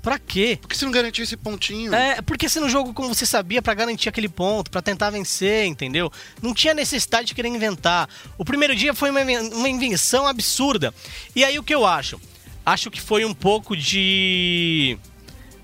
[0.00, 0.56] Pra quê?
[0.62, 1.92] Por que você não garantiu esse pontinho?
[1.92, 5.66] É, porque você não jogou como você sabia pra garantir aquele ponto, pra tentar vencer,
[5.66, 6.08] entendeu?
[6.40, 8.08] Não tinha necessidade de querer inventar.
[8.38, 10.94] O primeiro dia foi uma invenção absurda.
[11.34, 12.20] E aí o que eu acho?
[12.66, 14.98] Acho que foi um pouco de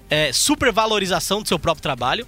[0.08, 2.26] é, supervalorização do seu próprio trabalho.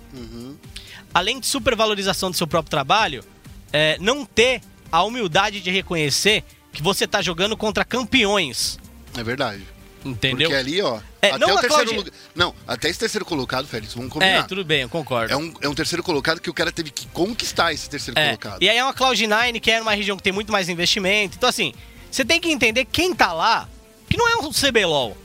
[1.14, 3.24] Além de supervalorização do seu próprio trabalho,
[3.72, 4.60] é, não ter
[4.90, 8.80] a humildade de reconhecer que você tá jogando contra campeões.
[9.16, 9.62] É verdade.
[10.04, 10.50] Entendeu?
[10.50, 10.98] Porque ali, ó.
[11.22, 12.04] É, até não o terceiro.
[12.34, 14.42] Não, até esse terceiro colocado, Félix, vamos É, combinar.
[14.42, 15.32] tudo bem, eu concordo.
[15.32, 18.26] É um, é um terceiro colocado que o cara teve que conquistar esse terceiro É,
[18.36, 18.60] colocado.
[18.62, 21.36] E aí é uma Cloud9 que é numa região que tem muito mais investimento.
[21.38, 21.72] Então, assim,
[22.10, 23.66] você tem que entender quem tá lá,
[24.14, 25.16] que não é um CBLOL.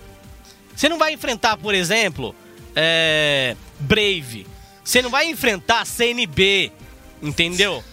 [0.76, 2.36] Você não vai enfrentar, por exemplo,
[2.76, 4.48] é, Brave.
[4.84, 6.72] Você não vai enfrentar CNB,
[7.22, 7.84] entendeu?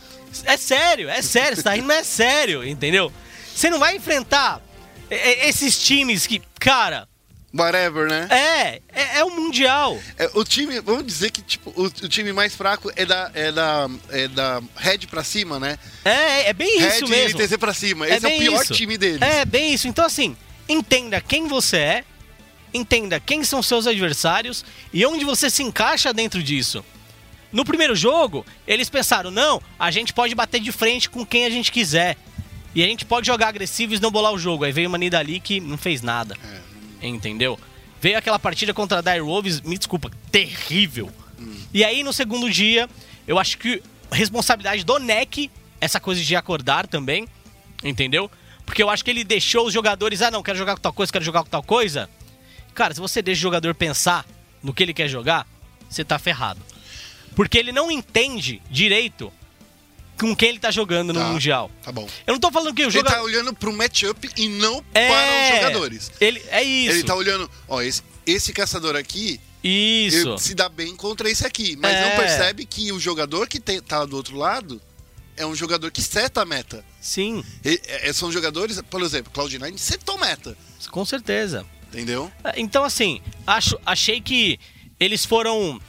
[0.45, 3.13] É sério, é sério, você tá rindo, mas é sério, entendeu?
[3.55, 4.63] Você não vai enfrentar
[5.11, 7.07] é, é, esses times que, cara,
[7.55, 8.29] Whatever, né?
[8.31, 9.99] é, é, é o Mundial.
[10.19, 13.53] É, o time, vamos dizer que tipo, o, o time mais fraco é da, é
[13.53, 15.79] da, é da Red pra cima, né?
[16.05, 17.39] É, é bem Red isso e mesmo.
[17.39, 18.07] NTZ pra cima.
[18.07, 18.75] É Esse é, o bem pior isso.
[18.75, 19.23] time deles.
[19.23, 19.89] É, bem isso.
[19.89, 20.37] Então, assim,
[20.69, 22.05] entenda quem você é,
[22.73, 26.85] entenda quem são seus adversários e onde você se encaixa dentro disso.
[27.53, 31.51] No primeiro jogo, eles pensaram, não, a gente pode bater de frente com quem a
[31.51, 32.17] gente quiser.
[32.75, 34.65] E a gente pode jogar agressivo e snowballar o jogo.
[34.65, 36.37] Aí veio uma Nidali que não fez nada.
[37.01, 37.59] Entendeu?
[38.01, 41.11] Veio aquela partida contra a Dire Wolves, me desculpa, terrível.
[41.73, 42.89] E aí, no segundo dia,
[43.27, 45.51] eu acho que responsabilidade do NEC,
[45.81, 47.27] essa coisa de acordar também,
[47.83, 48.31] entendeu?
[48.67, 51.11] Porque eu acho que ele deixou os jogadores, ah não, quero jogar com tal coisa,
[51.13, 52.11] quero jogar com tal coisa.
[52.75, 54.27] Cara, se você deixa o jogador pensar
[54.63, 55.47] no que ele quer jogar,
[55.89, 56.61] você tá ferrado.
[57.35, 59.33] Porque ele não entende direito
[60.19, 61.71] com quem ele tá jogando no Tá, Mundial.
[61.83, 62.09] Tá bom.
[62.27, 63.17] Eu não tô falando que o Ele jogador...
[63.17, 66.13] tá olhando pro matchup e não É, para os jogadores.
[66.21, 66.97] Ele, é isso.
[66.97, 70.29] Ele tá olhando, ó, esse, esse caçador aqui Isso.
[70.31, 71.77] ele se dá bem contra esse aqui.
[71.77, 72.09] Mas É.
[72.09, 74.81] não percebe que o jogador que tem, tá do outro lado
[75.37, 76.85] é um jogador que seta a meta.
[77.01, 80.57] Sim, E- é- são jogadores, por exemplo, Cloud9 setou meta.
[80.91, 81.65] com certeza.
[81.89, 82.31] Entendeu?
[82.57, 84.59] Então, assim, acho, achei que
[85.01, 85.81] eles foram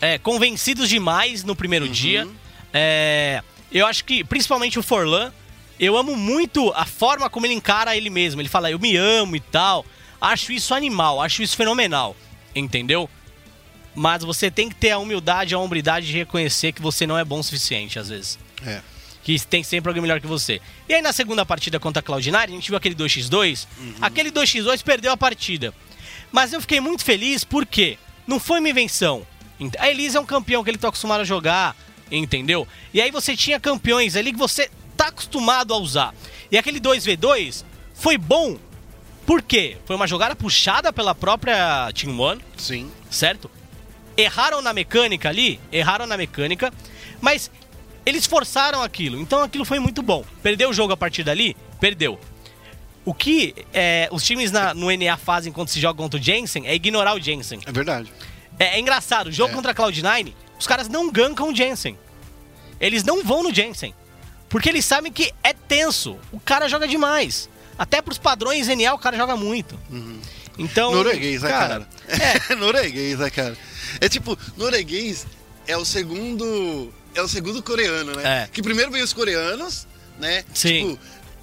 [0.00, 2.28] é, convencidos demais no primeiro dia.
[2.72, 3.42] É,
[3.72, 5.32] eu acho que, principalmente o Forlan,
[5.80, 8.40] eu amo muito a forma como ele encara ele mesmo.
[8.40, 9.86] Ele fala, eu me amo e tal.
[10.20, 12.14] Acho isso animal, acho isso fenomenal.
[12.54, 13.08] Entendeu?
[13.94, 17.24] Mas você tem que ter a humildade, a hombridade de reconhecer que você não é
[17.24, 18.80] bom o suficiente, às vezes É.
[19.22, 20.60] que tem sempre alguém melhor que você.
[20.88, 23.66] E aí na segunda partida contra a Cloud9, a gente viu aquele 2x2.
[24.00, 25.74] Aquele 2x2 perdeu a partida.
[26.30, 29.26] Mas eu fiquei muito feliz porque não foi uma invenção.
[29.78, 31.74] A Elise é um campeão que ele tá acostumado a jogar,
[32.10, 32.68] entendeu?
[32.92, 36.14] E aí você tinha campeões ali que você tá acostumado a usar.
[36.50, 38.58] E aquele 2v2 foi bom.
[39.24, 39.76] Por quê?
[39.86, 42.90] Foi uma jogada puxada pela própria Team One Sim.
[43.10, 43.50] certo?
[44.16, 46.72] Erraram na mecânica ali, erraram na mecânica,
[47.20, 47.50] mas
[48.06, 50.24] eles forçaram aquilo, então aquilo foi muito bom.
[50.42, 51.56] Perdeu o jogo a partir dali?
[51.80, 52.18] Perdeu.
[53.04, 56.66] O que é, os times na- no NA fazem quando se joga contra o Jensen
[56.66, 57.60] é ignorar o Jensen.
[57.66, 58.10] É verdade.
[58.58, 59.54] É, é engraçado, o jogo É.
[59.54, 61.98] contra a Cloud9, os caras não gankam o Jensen.
[62.80, 63.94] Eles não vão no Jensen.
[64.48, 66.16] Porque eles sabem que é tenso.
[66.32, 67.48] O cara joga demais.
[67.78, 69.78] Até pros padrões NA o cara joga muito.
[70.58, 70.92] Então.
[70.92, 71.88] Norueguês, né, cara?
[72.08, 73.56] É, É, norueguês, né, cara?
[74.00, 75.26] É tipo, norueguês
[75.66, 76.92] é o segundo.
[77.16, 78.42] É o segundo coreano, né?
[78.44, 78.48] É.
[78.52, 79.86] Que primeiro veio os coreanos,
[80.18, 80.44] né?
[80.54, 80.90] Sim.
[80.90, 80.98] Tipo,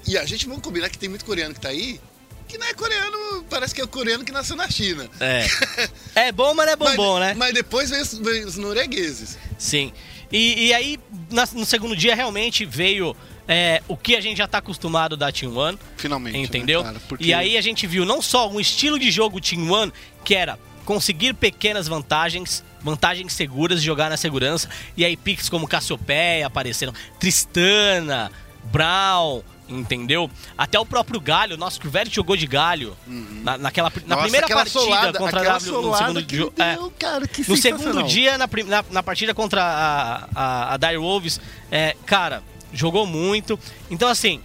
[0.06, 2.00] e a gente vamos combinar que tem muito coreano que tá aí
[2.46, 5.08] que não é coreano, parece que é o coreano que nasceu na China.
[5.18, 5.46] É.
[6.14, 7.34] É bom, mas não é bombom, mas, né?
[7.36, 9.36] Mas depois veio, os- veio os noruegueses.
[9.58, 9.92] Sim.
[10.30, 11.00] E, e aí,
[11.30, 13.16] na- no segundo dia, realmente veio
[13.48, 15.78] é, o que a gente já tá acostumado da Team One.
[15.96, 16.38] Finalmente.
[16.38, 16.80] Entendeu?
[16.82, 17.00] Né, cara?
[17.08, 19.92] Porque- E aí a gente viu não só um estilo de jogo Team One,
[20.24, 24.68] que era conseguir pequenas vantagens, vantagens seguras, jogar na segurança.
[24.96, 28.30] E aí picks como Cassiopeia apareceram, Tristana,
[28.64, 30.30] Brown, entendeu?
[30.56, 32.96] Até o próprio Galho, nosso Crivert jogou de Galho
[33.42, 34.08] na, naquela, na Uhum.
[34.08, 36.76] Nossa, primeira partida solada, contra a W no segundo que ele É.
[36.98, 41.40] cara, que No segundo dia, na, na, na partida contra a, a, a Dire Wolves,
[41.70, 43.58] é, cara, jogou muito.
[43.90, 44.40] Então, assim,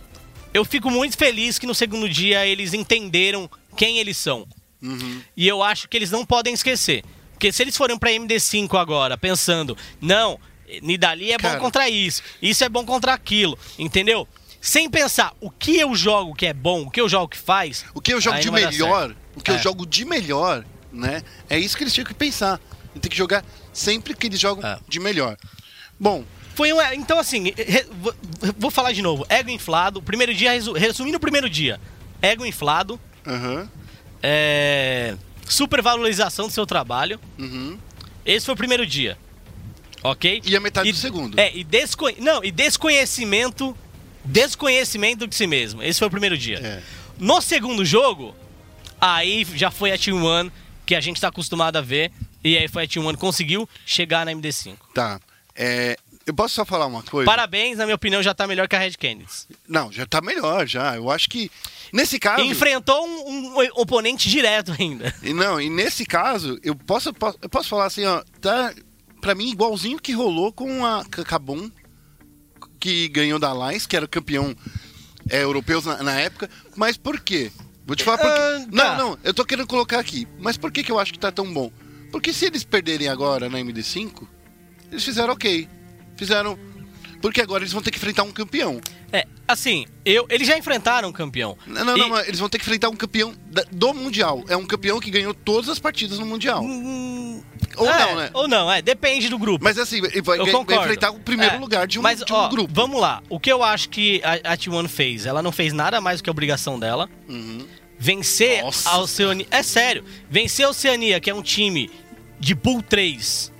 [0.54, 4.48] eu fico muito feliz que no segundo dia eles entenderam quem eles são.
[4.82, 5.22] Uhum.
[5.36, 7.04] E eu acho que eles não podem esquecer.
[7.40, 10.38] Porque se eles forem pra MD5 agora, pensando, não,
[10.82, 11.54] Nidali é Cara.
[11.56, 14.28] bom contra isso, isso é bom contra aquilo, entendeu?
[14.60, 17.86] Sem pensar o que eu jogo que é bom, o que eu jogo que faz.
[17.94, 19.54] O que eu jogo de melhor, o que É.
[19.54, 21.24] eu jogo de melhor, né?
[21.50, 22.60] É isso que eles tinham que pensar.
[23.00, 24.78] Tem que jogar sempre que eles jogam É.
[24.86, 25.38] de melhor.
[25.98, 26.26] Bom,
[26.56, 26.82] Foi um.
[26.92, 28.14] Então, assim, re- vou,
[28.58, 29.26] vou falar de novo.
[29.30, 30.02] Ego inflado.
[30.02, 31.80] Primeiro dia, resu- resumindo o primeiro dia.
[32.22, 33.00] Ego inflado.
[33.26, 33.70] aham,
[34.22, 35.16] É,
[35.50, 37.20] supervalorização do seu trabalho.
[37.38, 37.78] uhum.
[38.26, 39.18] Esse foi o primeiro dia.
[40.04, 40.42] Ok?
[40.46, 41.40] E a metade do segundo.
[41.40, 43.76] É, e, desconhe, não, e desconhecimento.
[44.24, 45.82] Desconhecimento de si mesmo.
[45.82, 46.60] Esse foi o primeiro dia.
[46.60, 46.84] É.
[47.18, 48.36] No segundo jogo,
[49.02, 50.52] aí já foi a Team One
[50.86, 52.12] que a gente tá acostumado a ver.
[52.44, 54.76] E aí foi a Team One que conseguiu chegar na MD5.
[54.94, 55.20] Tá.
[55.56, 55.98] É,
[56.30, 57.26] eu posso só falar uma coisa?
[57.26, 59.48] Parabéns, na minha opinião, já tá melhor que a Red Canids.
[59.68, 60.96] Não, já tá melhor, já.
[60.96, 61.50] Eu acho que
[61.92, 62.44] nesse caso.
[62.44, 65.12] Enfrentou um, um oponente direto ainda.
[65.24, 67.10] E Não, e nesse caso, eu posso,
[67.42, 68.72] eu posso falar assim, ó, tá
[69.20, 71.72] pra mim igualzinho que rolou com a Cabum,
[72.80, 74.56] que ganhou da Alliance, que era campeão
[75.32, 76.48] é, europeu na, na época.
[76.76, 77.52] Mas por quê?
[77.88, 78.68] Vou te falar por quê.
[78.72, 78.98] Não, tá.
[78.98, 80.28] não, eu tô querendo colocar aqui.
[80.38, 81.72] Mas por que, que eu acho que tá tão bom?
[82.12, 84.28] Porque se eles perderem agora na MD5,
[84.92, 85.68] eles fizeram ok.
[86.20, 86.60] Fizeram.
[87.22, 88.80] Porque agora eles vão ter que enfrentar um campeão.
[89.12, 91.58] É, assim, eu, eles já enfrentaram um campeão.
[91.68, 94.44] Não, não, E- não, mas eles vão ter que enfrentar um campeão da- do Mundial.
[94.48, 96.64] É um campeão que ganhou todas as partidas no Mundial.
[96.64, 97.44] Hum,
[97.76, 98.30] Ou é, não, né?
[98.34, 99.62] Ou não, é, depende do grupo.
[99.64, 102.48] Mas assim, vai, vai enfrentar o primeiro É, lugar de um, Mas, de um ó,
[102.48, 102.72] grupo.
[102.74, 103.22] Vamos lá.
[103.30, 105.26] O que eu acho que a, a T1 fez?
[105.26, 107.10] Ela não fez nada mais do que a obrigação dela.
[107.98, 108.90] Vencer Nossa.
[108.90, 109.46] a Oceania.
[109.52, 110.06] É sério.
[110.30, 111.92] Vencer a Oceania, que é um time
[112.40, 113.52] de Pool 3.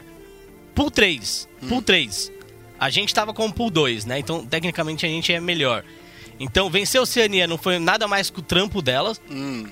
[0.74, 1.50] Pool 3.
[1.62, 1.68] Hum.
[1.68, 2.32] Pool 3.
[2.80, 4.20] A gente tava com o Pool 2, né?
[4.20, 5.84] Então, tecnicamente, a gente é melhor.
[6.40, 9.20] Então, vencer a Oceania não foi nada mais que o trampo delas.
[9.30, 9.66] Hum,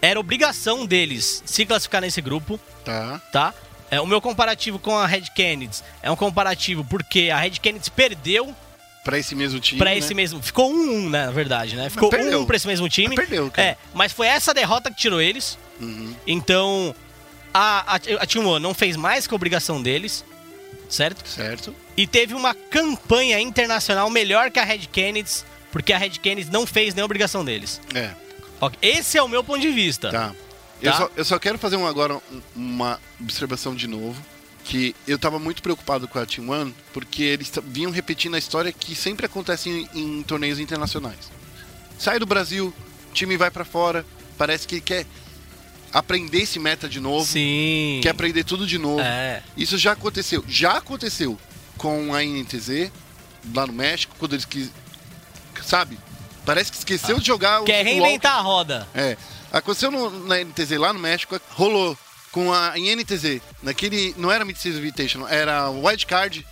[0.00, 3.20] Era obrigação deles se classificar nesse grupo tá.
[3.32, 3.54] tá?
[3.90, 7.90] É, o meu comparativo com a Red Kennedy é um comparativo porque a Red Kennedy
[7.90, 8.54] perdeu
[9.02, 9.78] Pra esse mesmo time.
[9.78, 9.96] pra né?
[9.98, 10.42] esse mesmo.
[10.42, 11.88] Ficou 1-1, né, na verdade, né?
[11.88, 12.42] Ficou perdeu.
[12.42, 13.16] 1-1 pra esse mesmo time.
[13.16, 13.68] Mas perdeu, cara.
[13.68, 15.58] É, mas foi essa derrota que tirou eles.
[15.80, 16.14] Uhum.
[16.26, 16.94] Então,
[17.54, 20.22] a, a, a Team One não fez mais que a obrigação deles,
[20.88, 21.26] certo?
[21.28, 21.74] Certo.
[21.96, 25.30] E teve uma campanha internacional melhor que a Red Kennedy,
[25.72, 27.80] porque a Red Kennedy não fez nem obrigação deles.
[27.94, 28.12] É,
[28.82, 30.10] Esse é o meu ponto de vista.
[30.10, 30.34] tá.
[30.80, 30.98] Eu, Tá.
[30.98, 34.20] só, eu só quero fazer um, agora um- uma observação de novo.
[34.64, 38.70] Que eu tava muito preocupado com a Team One, porque eles vinham repetindo a história
[38.70, 41.30] que sempre acontece em, em torneios internacionais.
[41.98, 42.72] Sai do Brasil,
[43.10, 44.04] o time vai pra fora,
[44.36, 45.06] parece que quer
[45.92, 48.00] aprender esse meta de novo, Sim.
[48.02, 49.00] quer aprender tudo de novo.
[49.00, 49.42] É.
[49.56, 50.44] Isso já aconteceu.
[50.48, 51.38] Já aconteceu
[51.76, 52.90] com a INTZ
[53.54, 54.70] lá no México, quando eles quis.
[55.62, 55.98] Sabe?
[56.44, 57.64] Parece que esqueceu de jogar o.
[57.64, 58.88] Quer o reinventar a roda.
[58.94, 59.16] É.
[59.52, 61.96] Aconteceu no- na NTZ lá no México, rolou
[62.32, 63.40] com a INTZ.
[63.62, 64.14] Naquele.
[64.16, 66.46] Não era Mid-Season Invitation, era o Wildcard.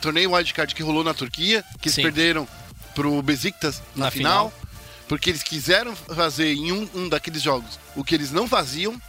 [0.00, 2.02] Torneio Wildcard que rolou na Turquia, que eles Sim.
[2.02, 2.46] perderam
[2.94, 4.63] pro Besiktas na, Na final, final.
[5.08, 9.00] Porque eles quiseram fazer em um, um daqueles jogos o que eles não faziam.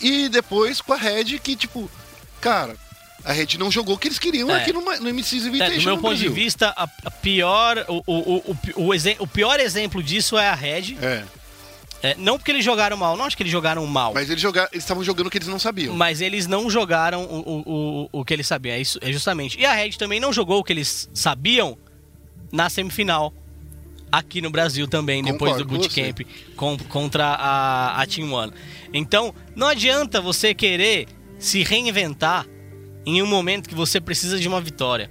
[0.00, 1.90] E depois com a Red, que tipo,
[2.40, 2.76] cara,
[3.24, 4.60] a Red não jogou o que eles queriam É.
[4.60, 5.78] aqui no, no MC É, Invitation.
[5.80, 6.32] do meu ponto de Brasil.
[6.32, 8.56] vista, a, a pior, o, o, o,
[9.18, 10.96] o, pior exemplo disso é a Red.
[11.02, 11.24] É,
[12.02, 14.12] É, não porque eles jogaram mal, não acho que eles jogaram mal.
[14.12, 15.96] Mas, mas eles jogaram, eles estavam jogando o que eles não sabiam.
[16.20, 17.62] eles não jogaram o, o,
[18.12, 18.74] o, o que eles sabiam.
[18.74, 19.58] É, isso, é justamente.
[19.58, 21.76] E a Red também não jogou o que eles sabiam
[22.52, 23.32] na semifinal.
[24.18, 26.20] Aqui no Brasil também, depois Concordo do com bootcamp
[26.56, 28.52] com, contra a, a Team One.
[28.92, 31.06] Então, não adianta você querer
[31.38, 32.46] se reinventar
[33.04, 35.10] em um momento que você precisa de uma vitória.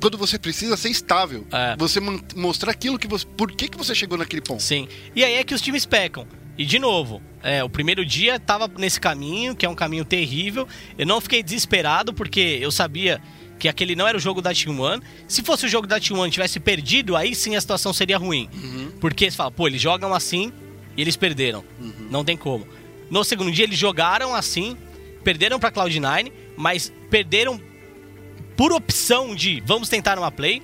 [0.00, 1.76] Quando você precisa ser estável, É.
[1.76, 2.00] você
[2.34, 3.26] mostrar aquilo que você.
[3.26, 4.62] Por que, que você chegou naquele ponto?
[4.62, 4.88] Sim.
[5.14, 6.26] E aí é que os times pecam.
[6.56, 10.66] E de novo, é, o primeiro dia tava nesse caminho, que é um caminho terrível.
[10.96, 13.20] Eu não fiquei desesperado, porque eu sabia
[13.58, 15.02] que aquele não era o jogo da Team One.
[15.28, 18.48] Se fosse o jogo da Team One tivesse perdido, aí sim a situação seria ruim.
[19.00, 20.52] Porque você fala, pô, eles jogam assim,
[20.96, 21.64] E eles perderam.
[22.10, 22.66] Não tem como.
[23.10, 24.76] No segundo dia eles jogaram assim,
[25.22, 27.60] perderam pra Cloud9, mas perderam
[28.56, 30.62] por opção de vamos tentar uma play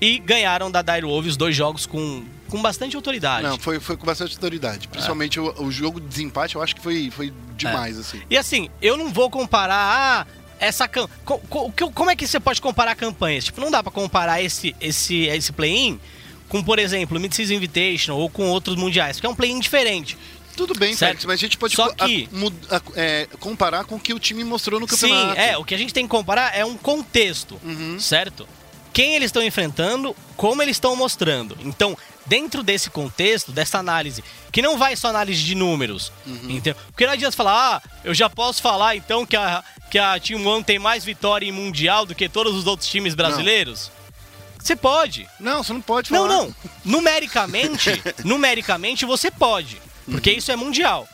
[0.00, 3.46] e ganharam da Dire Wolves dois jogos com, com bastante autoridade.
[3.46, 4.88] Não, foi, foi com bastante autoridade.
[4.88, 8.20] Principalmente o, o jogo de desempate, eu acho que foi, foi demais, assim.
[8.28, 10.26] E assim, eu não vou comparar ah,
[10.58, 13.44] essa cam- co- co- que- como é que você pode comparar campanhas?
[13.44, 16.00] Tipo, não dá pra comparar esse esse esse play-in
[16.48, 20.16] com, por exemplo, Mid-Season Invitational ou com outros mundiais, porque é um play-in diferente.
[20.56, 21.08] Tudo bem, Certo.
[21.10, 24.14] Félix, mas a gente pode Só a- que- mud- a- é, comparar com o que
[24.14, 25.38] o time mostrou no Sim, campeonato.
[25.40, 27.98] é, o que a gente tem que comparar é um contexto, Uhum.
[28.00, 28.48] certo?
[28.90, 31.58] Quem eles estão enfrentando, como eles estão mostrando.
[31.62, 31.94] Então,
[32.24, 36.34] dentro desse contexto, dessa análise, que não vai só análise de números, Uhum.
[36.48, 36.74] entendeu?
[36.86, 40.44] Porque não adianta falar, ah, eu já posso falar então que a, que a Team
[40.46, 43.90] One tem mais vitória em Mundial do que todos os outros times brasileiros?
[44.58, 45.28] Você pode.
[45.38, 46.34] Não, você não pode Não, falar.
[46.42, 46.54] não.
[46.84, 47.90] Numericamente,
[48.24, 49.80] numericamente você pode,
[50.10, 50.38] porque Uhum.
[50.38, 51.08] isso é mundial.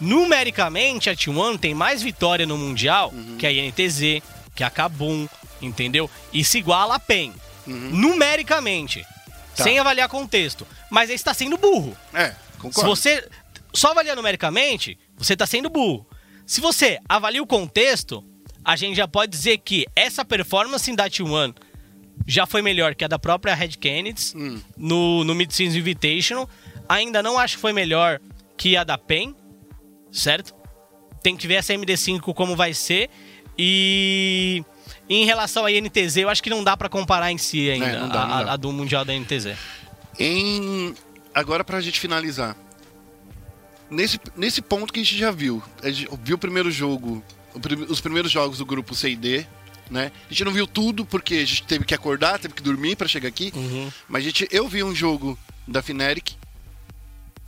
[0.00, 3.36] Numericamente, a T1 tem mais vitória no mundial Uhum.
[3.38, 4.22] que a INTZ,
[4.54, 5.28] que a Kabum,
[5.60, 6.10] entendeu?
[6.32, 7.32] E se iguala a PEN.
[7.66, 9.04] Numericamente, Uhum.
[9.56, 9.64] Tá.
[9.64, 10.66] sem avaliar contexto.
[10.90, 11.96] Mas aí você tá sendo burro.
[12.12, 12.88] É, Se concordo.
[12.90, 13.26] você
[13.72, 16.06] só avaliar numericamente, você tá sendo burro.
[16.46, 18.22] Se você avalia o contexto,
[18.64, 21.54] a gente já pode dizer que essa performance da T1
[22.26, 24.60] já foi melhor que a da própria Red Kennedy Hum.
[24.76, 26.48] no, no Mid-Season Invitational.
[26.88, 28.20] Ainda não acho que foi melhor
[28.56, 29.34] que a da PEN,
[30.12, 30.54] certo?
[31.22, 33.08] Tem que ver essa MD5 como vai ser.
[33.58, 34.62] E
[35.08, 37.98] em relação à INTZ, eu acho que não dá pra comparar em si ainda É,
[38.00, 38.50] não dá, a, não dá.
[38.50, 39.56] a- a do Mundial da NTZ.
[40.18, 40.94] Em...
[41.34, 42.56] Agora, pra gente finalizar.
[43.94, 47.22] Nesse, nesse ponto que a gente já viu, a gente viu o primeiro jogo,
[47.88, 49.46] os primeiros jogos do grupo C e D,
[49.90, 50.10] né?
[50.26, 53.06] A gente não viu tudo porque a gente teve que acordar, teve que dormir pra
[53.06, 53.52] chegar aqui.
[53.54, 53.90] Uhum.
[54.08, 55.38] Mas a gente, eu vi um jogo
[55.68, 56.32] da Fnatic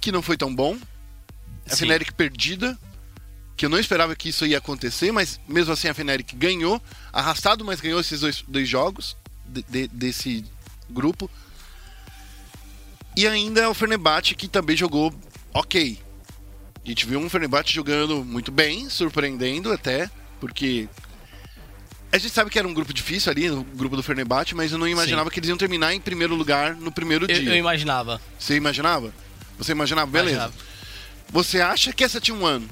[0.01, 0.77] que não foi tão bom.
[1.69, 1.87] A Sim.
[1.87, 2.79] Fnatic perdida,
[3.57, 6.81] que eu não esperava que isso ia acontecer, mas mesmo assim a Fnatic ganhou,
[7.13, 9.17] arrastado, mas ganhou esses dois, dois jogos
[9.47, 10.45] de- de- desse
[10.89, 11.29] grupo.
[13.17, 15.13] E ainda o Fenerbahçe que também jogou
[15.53, 15.99] ok.
[16.87, 20.09] A gente viu um Fenerbahçe jogando muito bem, surpreendendo até,
[20.39, 20.89] porque
[22.13, 24.79] a gente sabe que era um grupo difícil ali, no grupo do Fenerbahçe, mas eu
[24.79, 27.51] não imaginava que eles iam terminar em primeiro lugar no primeiro Eu, dia.
[27.51, 28.21] eu imaginava.
[28.39, 29.13] Você imaginava?
[29.59, 30.09] Você imaginava?
[30.09, 30.37] Beleza.
[30.37, 30.55] Imaginava.
[31.29, 32.69] Você acha que essa Team One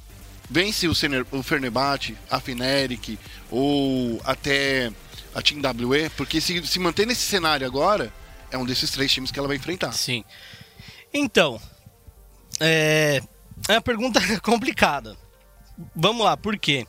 [0.48, 3.18] vence o, Fener, o Fenerbahçe, a Fnatic
[3.50, 4.92] ou até
[5.34, 6.08] a Team WE?
[6.10, 8.14] Porque se, se manter nesse cenário agora,
[8.48, 9.90] é um desses três times que ela vai enfrentar.
[9.90, 10.24] Sim.
[11.12, 11.60] Então,
[12.60, 13.20] é,
[13.68, 15.16] é uma pergunta complicada.
[15.94, 16.86] Vamos lá, por quê?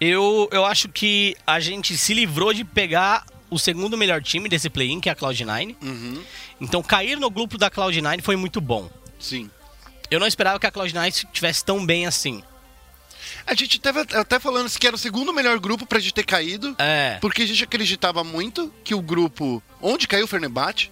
[0.00, 4.68] Eu, eu acho que a gente se livrou de pegar o segundo melhor time desse
[4.68, 5.76] play-in, que é a Cloud9.
[5.82, 6.22] Uhum.
[6.60, 8.90] Então, cair no grupo da Cloud9 foi muito bom.
[9.18, 9.48] Sim.
[10.10, 12.42] Eu não esperava que a Cloud9 estivesse tão bem assim.
[13.46, 16.74] A gente teve até falando que era o segundo melhor grupo pra gente ter caído,
[16.78, 17.18] É.
[17.20, 20.90] porque a gente acreditava muito que o grupo onde caiu o Fenerbahçe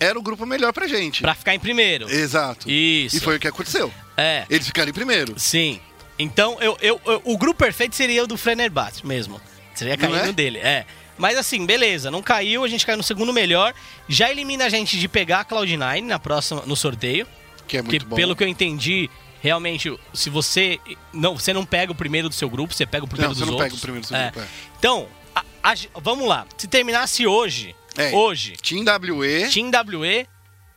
[0.00, 1.22] era o grupo melhor pra gente.
[1.22, 2.08] Pra ficar em primeiro.
[2.10, 2.68] Exato.
[2.70, 3.16] Isso.
[3.16, 3.92] E foi o que aconteceu.
[4.16, 4.44] É.
[4.50, 5.34] Eles ficaram em primeiro.
[5.38, 5.80] Sim.
[6.18, 9.40] Então, eu, eu, eu- o grupo perfeito seria o do Fenerbahçe mesmo.
[9.74, 10.32] Seria caindo é?
[10.32, 10.86] dele, é.
[11.18, 13.72] Mas assim, beleza, não caiu, a gente caiu no segundo melhor.
[14.08, 17.26] Já elimina a gente de pegar a Cloud9 na próxima, no sorteio.
[17.66, 18.14] Que é muito bom.
[18.16, 19.08] pelo que eu entendi,
[19.40, 20.78] realmente, se você.
[21.12, 23.38] Não, você não pega o primeiro do seu grupo, você pega o primeiro Não, dos
[23.38, 23.68] você não outros.
[23.72, 24.30] pega o primeiro do seu É.
[24.30, 24.48] grupo, é.
[24.78, 26.46] Então, a- a- vamos lá.
[26.58, 28.12] Se terminasse hoje, É.
[28.12, 29.48] hoje, Team WE.
[29.50, 30.26] Team WE,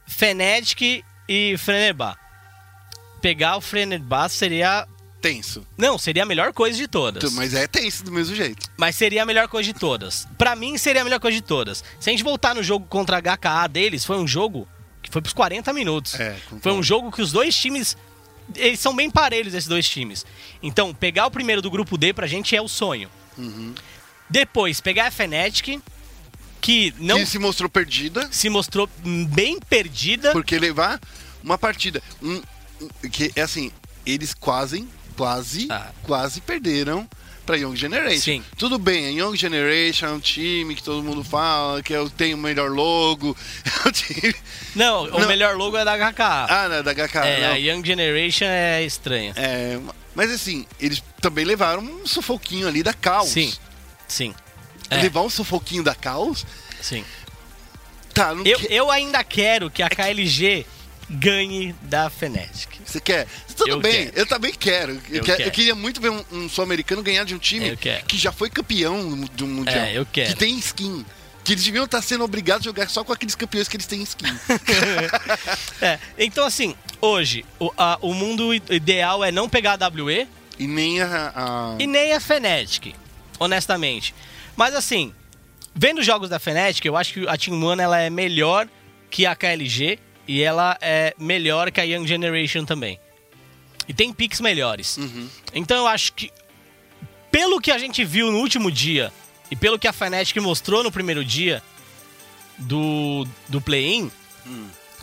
[0.07, 2.19] Fnatic e Fenerbahçe.
[3.21, 4.87] Pegar o Fenerbahçe seria
[5.21, 5.65] Tenso.
[5.75, 7.33] não, seria a melhor coisa de todas.
[7.33, 8.69] Mas é tenso do mesmo jeito.
[8.77, 10.27] Mas seria a melhor coisa de todas.
[10.37, 11.83] Pra mim, seria a melhor coisa de todas.
[11.99, 14.67] Se a gente voltar no jogo contra a HKA deles, foi um jogo
[15.01, 16.19] que foi pros 40 minutos.
[16.19, 17.97] É, foi um jogo que os dois times.
[18.55, 20.25] Eles são bem parelhos, esses dois times.
[20.61, 23.09] Então, pegar o primeiro do grupo D pra gente é o sonho.
[23.37, 23.73] Uhum.
[24.29, 25.81] Depois, pegar a Fnatic,
[26.67, 28.89] que não Que se mostrou perdida, se mostrou
[29.29, 30.33] bem perdida.
[30.33, 30.99] porque levar
[31.41, 32.03] uma partida.
[32.21, 32.41] Um,
[33.09, 33.71] que é assim,
[34.05, 35.91] eles quase, quase, Ah.
[36.03, 37.07] quase perderam
[37.45, 38.19] pra Young Generation.
[38.21, 38.43] Sim.
[38.57, 42.35] Tudo bem, a Young Generation é um time que todo mundo fala que eu tenho
[42.35, 43.35] o melhor logo.
[44.25, 44.33] É.
[44.75, 45.27] Não, o Não.
[45.27, 46.47] melhor logo é da HKA.
[46.49, 47.15] Ah, né, da HK.
[47.25, 47.53] é, não.
[47.53, 49.31] a Young Generation é estranha.
[49.37, 49.79] É,
[50.13, 53.29] mas assim, eles também levaram um sufoquinho ali da Caos.
[53.29, 53.53] Sim,
[54.05, 54.35] sim.
[54.89, 56.45] É, Levar um sufoquinho da Caos?
[56.81, 57.03] sim.
[58.13, 60.65] Tá, não Eu, que- eu ainda quero que a KLG
[61.09, 62.67] ganhe da Fnatic.
[62.83, 63.27] Você quer?
[63.55, 64.17] Tudo Eu bem, quero.
[64.19, 64.91] eu também quero.
[65.09, 68.05] Eu, Eu quero- eu queria muito ver um, um sul-americano ganhar de um time quero.
[68.05, 69.75] que já foi campeão um mundial.
[69.85, 70.29] É, eu quero.
[70.29, 71.05] Que tem skin.
[71.43, 74.01] Que eles deviam estar sendo obrigados a jogar só com aqueles campeões que eles têm
[74.01, 74.25] skin.
[75.81, 80.27] É, então assim, hoje, o, a- o mundo ideal é não pegar a WE
[80.57, 81.31] E nem a.
[81.35, 82.95] a- e nem a Fnatic,
[83.39, 84.13] honestamente.
[84.57, 85.13] Mas assim,
[85.73, 88.67] vendo os jogos da Fnatic, eu acho que a Team One ela é melhor
[89.09, 92.99] que a KLG e ela é melhor que a Young Generation também.
[93.87, 94.99] E tem picks melhores.
[95.53, 96.31] Então eu acho que,
[97.31, 99.13] pelo que a gente viu no último dia
[99.49, 101.63] e pelo que a Fnatic mostrou no primeiro dia
[102.57, 104.11] do, do play-in,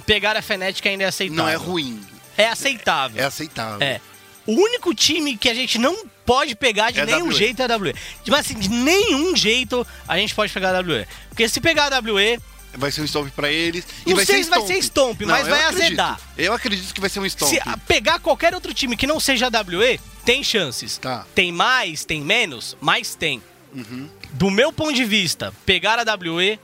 [0.04, 1.44] pegar a Fnatic ainda é aceitável.
[1.44, 2.04] Não é ruim.
[2.36, 3.22] É aceitável.
[3.22, 3.86] É aceitável.
[3.86, 4.00] É.
[4.46, 7.34] O único time que a gente não pode pegar de É nenhum WE.
[7.34, 7.94] jeito a WE.
[8.22, 11.06] Tipo assim, de nenhum jeito a gente pode pegar a WE.
[11.28, 12.40] Porque se pegar a WE,
[12.76, 13.86] Vai ser um stomp pra eles.
[14.04, 15.84] E Não vai sei ser se vai ser stomp, mas vai acredito.
[15.86, 16.20] azedar.
[16.36, 17.48] Eu acredito que vai ser um stomp.
[17.48, 20.98] se pegar qualquer outro time que não seja a WE, tem chances.
[20.98, 21.24] Tá.
[21.36, 23.40] Tem mais, tem menos, mas tem.
[23.72, 24.08] Uhum.
[24.32, 26.58] Do meu ponto de vista, pegar a WE,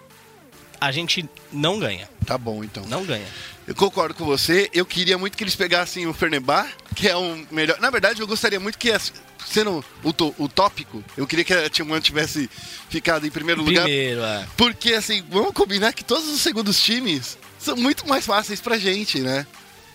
[0.81, 2.09] a gente não ganha.
[2.27, 2.85] Tá bom, então.
[2.87, 3.27] Não ganha.
[3.67, 4.69] Eu concordo com você.
[4.73, 7.79] Eu queria muito que eles pegassem o Fernebar, que é um melhor.
[7.81, 9.13] Na verdade, eu gostaria muito que, as-
[9.47, 12.49] sendo o, tópico, eu queria que a Team One tivesse
[12.89, 13.83] ficado em primeiro lugar.
[13.85, 14.47] Primeiro, é.
[14.57, 19.21] Porque, assim, vamos combinar que todos os segundos times são muito mais fáceis pra gente,
[19.21, 19.47] né?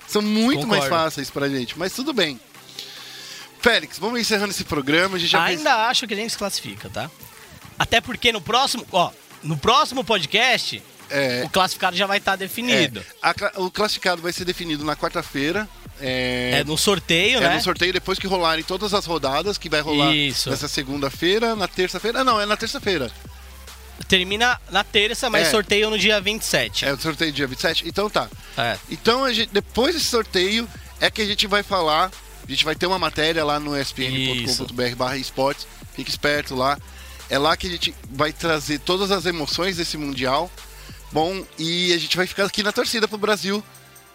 [0.07, 1.03] São muito mais Concordo.
[1.05, 2.39] fáceis pra gente, mas tudo bem.
[3.59, 5.15] Félix, vamos encerrando esse programa.
[5.15, 7.09] A gente já fez- Ainda acho que a gente se classifica, tá?
[7.77, 9.11] Até porque no próximo, ó,
[9.45, 11.43] no próximo podcast, É.
[11.45, 12.99] o classificado já vai estar definido.
[12.99, 15.67] É, a o classificado vai ser definido na quarta-feira.
[16.01, 17.55] É, É, no sorteio, é né?
[17.55, 20.49] no sorteio depois que rolarem todas as rodadas, que vai rolar Isso.
[20.49, 22.19] nessa segunda-feira, na terça-feira.
[22.19, 23.09] Ah, não, é na terça-feira.
[24.09, 25.51] Termina na terça, mas É.
[25.51, 26.85] sorteio no dia 27.
[26.85, 27.87] É o sorteio dia 27?
[27.87, 28.27] Então tá.
[28.57, 28.77] É.
[28.89, 30.67] Então, a gente, depois desse sorteio,
[30.99, 32.11] é que a gente vai falar.
[32.45, 35.65] A gente vai ter uma matéria lá no spn.com.br barra esportes.
[35.95, 36.77] Fique esperto lá.
[37.29, 40.49] É lá que a gente vai trazer todas as emoções desse Mundial.
[41.11, 43.63] Bom, e a gente vai ficar aqui na torcida pro Brasil.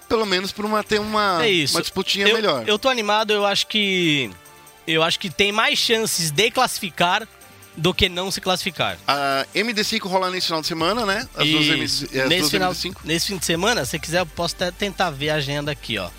[0.09, 1.77] Pelo menos por uma, ter uma, É isso.
[1.77, 2.69] uma disputinha eu, melhor.
[2.69, 4.31] Eu tô animado, eu acho que.
[4.87, 7.27] Eu acho que tem mais chances de classificar
[7.77, 8.99] do que não se classificar.
[9.07, 11.29] A MD5 rola nesse final de semana, né?
[11.35, 12.05] As duas, Isso.
[12.07, 12.97] MD, as nesse, duas final, MD5.
[13.05, 16.11] nesse fim de semana, se quiser, eu posso até tentar ver a agenda aqui, ó.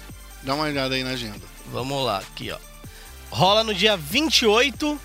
[0.41, 1.41] Dá uma olhada aí na agenda.
[1.71, 2.57] Vamos lá, aqui, ó.
[3.29, 4.99] Rola no dia 28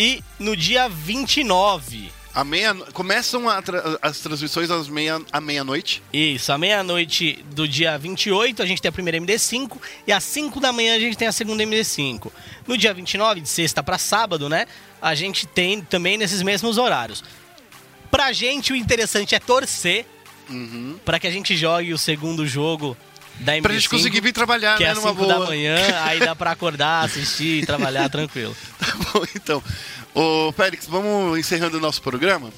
[0.00, 2.10] e no dia 29.
[2.32, 6.00] A meia, começam a tra- as transmissões às meia, à meia-noite.
[6.12, 9.76] Isso, à meia-noite do dia 28 a gente tem a primeira MD5
[10.06, 12.30] e às 5 da manhã a gente tem a segunda MD5.
[12.68, 14.66] No dia 29, de sexta para sábado, né?
[15.02, 17.22] A gente tem também nesses mesmos horários.
[18.12, 20.06] Pra gente, o interessante é torcer
[21.04, 22.96] pra que a gente jogue o segundo jogo
[23.40, 23.62] da MD5.
[23.62, 24.92] Pra gente conseguir vir trabalhar, que é né?
[24.92, 25.38] às Numa 5 boa.
[25.38, 28.54] da manhã, aí dá pra acordar, assistir e trabalhar tranquilo.
[29.12, 29.62] Bom, então.
[30.14, 32.52] Ô, Félix, vamos encerrando o nosso programa.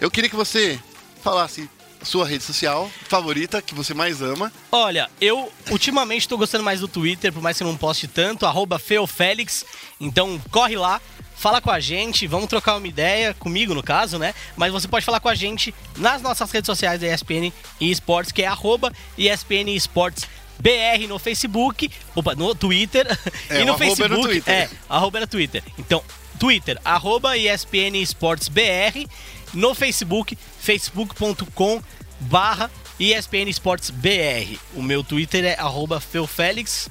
[0.00, 0.78] Eu queria que você
[1.22, 1.68] falasse
[2.02, 4.52] sua rede social favorita, que você mais ama.
[4.70, 8.46] Olha, eu ultimamente tô gostando mais do Twitter, por mais que eu não poste tanto,
[8.46, 9.64] arroba feofélix.
[10.00, 11.00] Então corre lá,
[11.34, 14.34] fala com a gente, vamos trocar uma ideia, comigo no caso, né?
[14.56, 18.30] Mas você pode falar com a gente nas nossas redes sociais da ESPN e Esportes,
[18.30, 20.28] que é arroba ESPN Esportes
[20.58, 23.06] BR no Facebook, opa, no Twitter
[23.50, 24.28] É, e o no arroba é no Facebook.
[24.28, 24.54] Twitter.
[24.54, 25.62] É, arroba é no Twitter.
[25.78, 26.02] Então,
[26.38, 29.06] Twitter, arroba ESPN Esportes BR,
[29.54, 31.82] no Facebook, facebook.com
[32.20, 34.58] barra ESPN Esportes BR.
[34.74, 36.88] O meu Twitter é arroba feofélix.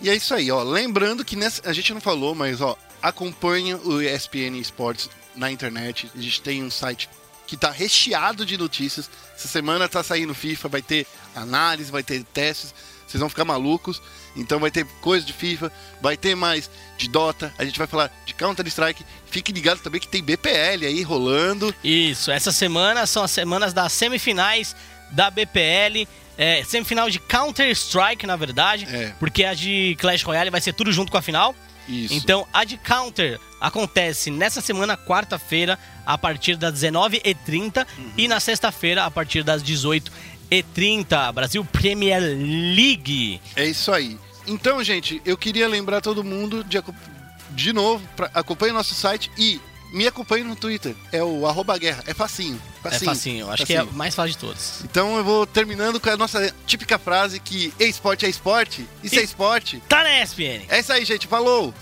[0.00, 0.62] E é isso aí, ó.
[0.62, 6.10] Lembrando que nessa, a gente não falou, mas ó, acompanha o ESPN Esportes na internet.
[6.14, 7.08] A gente tem um site
[7.50, 9.10] que tá recheado de notícias.
[9.34, 12.72] Essa semana tá saindo FIFA, vai ter análise, vai ter testes.
[13.04, 14.00] Vocês vão ficar malucos.
[14.36, 17.52] Então vai ter coisa de FIFA, vai ter mais de Dota.
[17.58, 19.04] A gente vai falar de Counter Strike.
[19.26, 21.74] Fique ligado também que tem BPL aí rolando.
[21.82, 24.76] Isso, essa semana são as semanas das semifinais
[25.10, 26.06] da BPL.
[26.38, 28.86] É, semifinal de Counter-Strike, na verdade.
[28.88, 29.12] É.
[29.18, 31.52] Porque a de Clash Royale vai ser tudo junto com a final.
[31.88, 32.14] Isso.
[32.14, 39.04] Então, a de Counter acontece nessa semana, quarta-feira, a partir das 19h30 e na sexta-feira,
[39.04, 41.32] a partir das 18h30.
[41.32, 43.40] Brasil Premier League.
[43.56, 44.18] É isso aí.
[44.46, 46.82] Então, gente, eu queria lembrar todo mundo de,
[47.50, 49.60] de novo, pra, acompanhe nosso site e
[49.92, 50.94] me acompanhe no Twitter.
[51.12, 52.02] É o arroba guerra.
[52.06, 52.60] É facinho.
[52.84, 54.80] é facinho, acho que é mais fácil de todos.
[54.84, 59.20] Então eu vou terminando com a nossa típica frase que esporte é esporte, isso é
[59.20, 59.82] E- esporte.
[59.88, 60.62] Tá na ESPN.
[60.68, 61.26] É isso aí, gente.
[61.26, 61.74] Falou!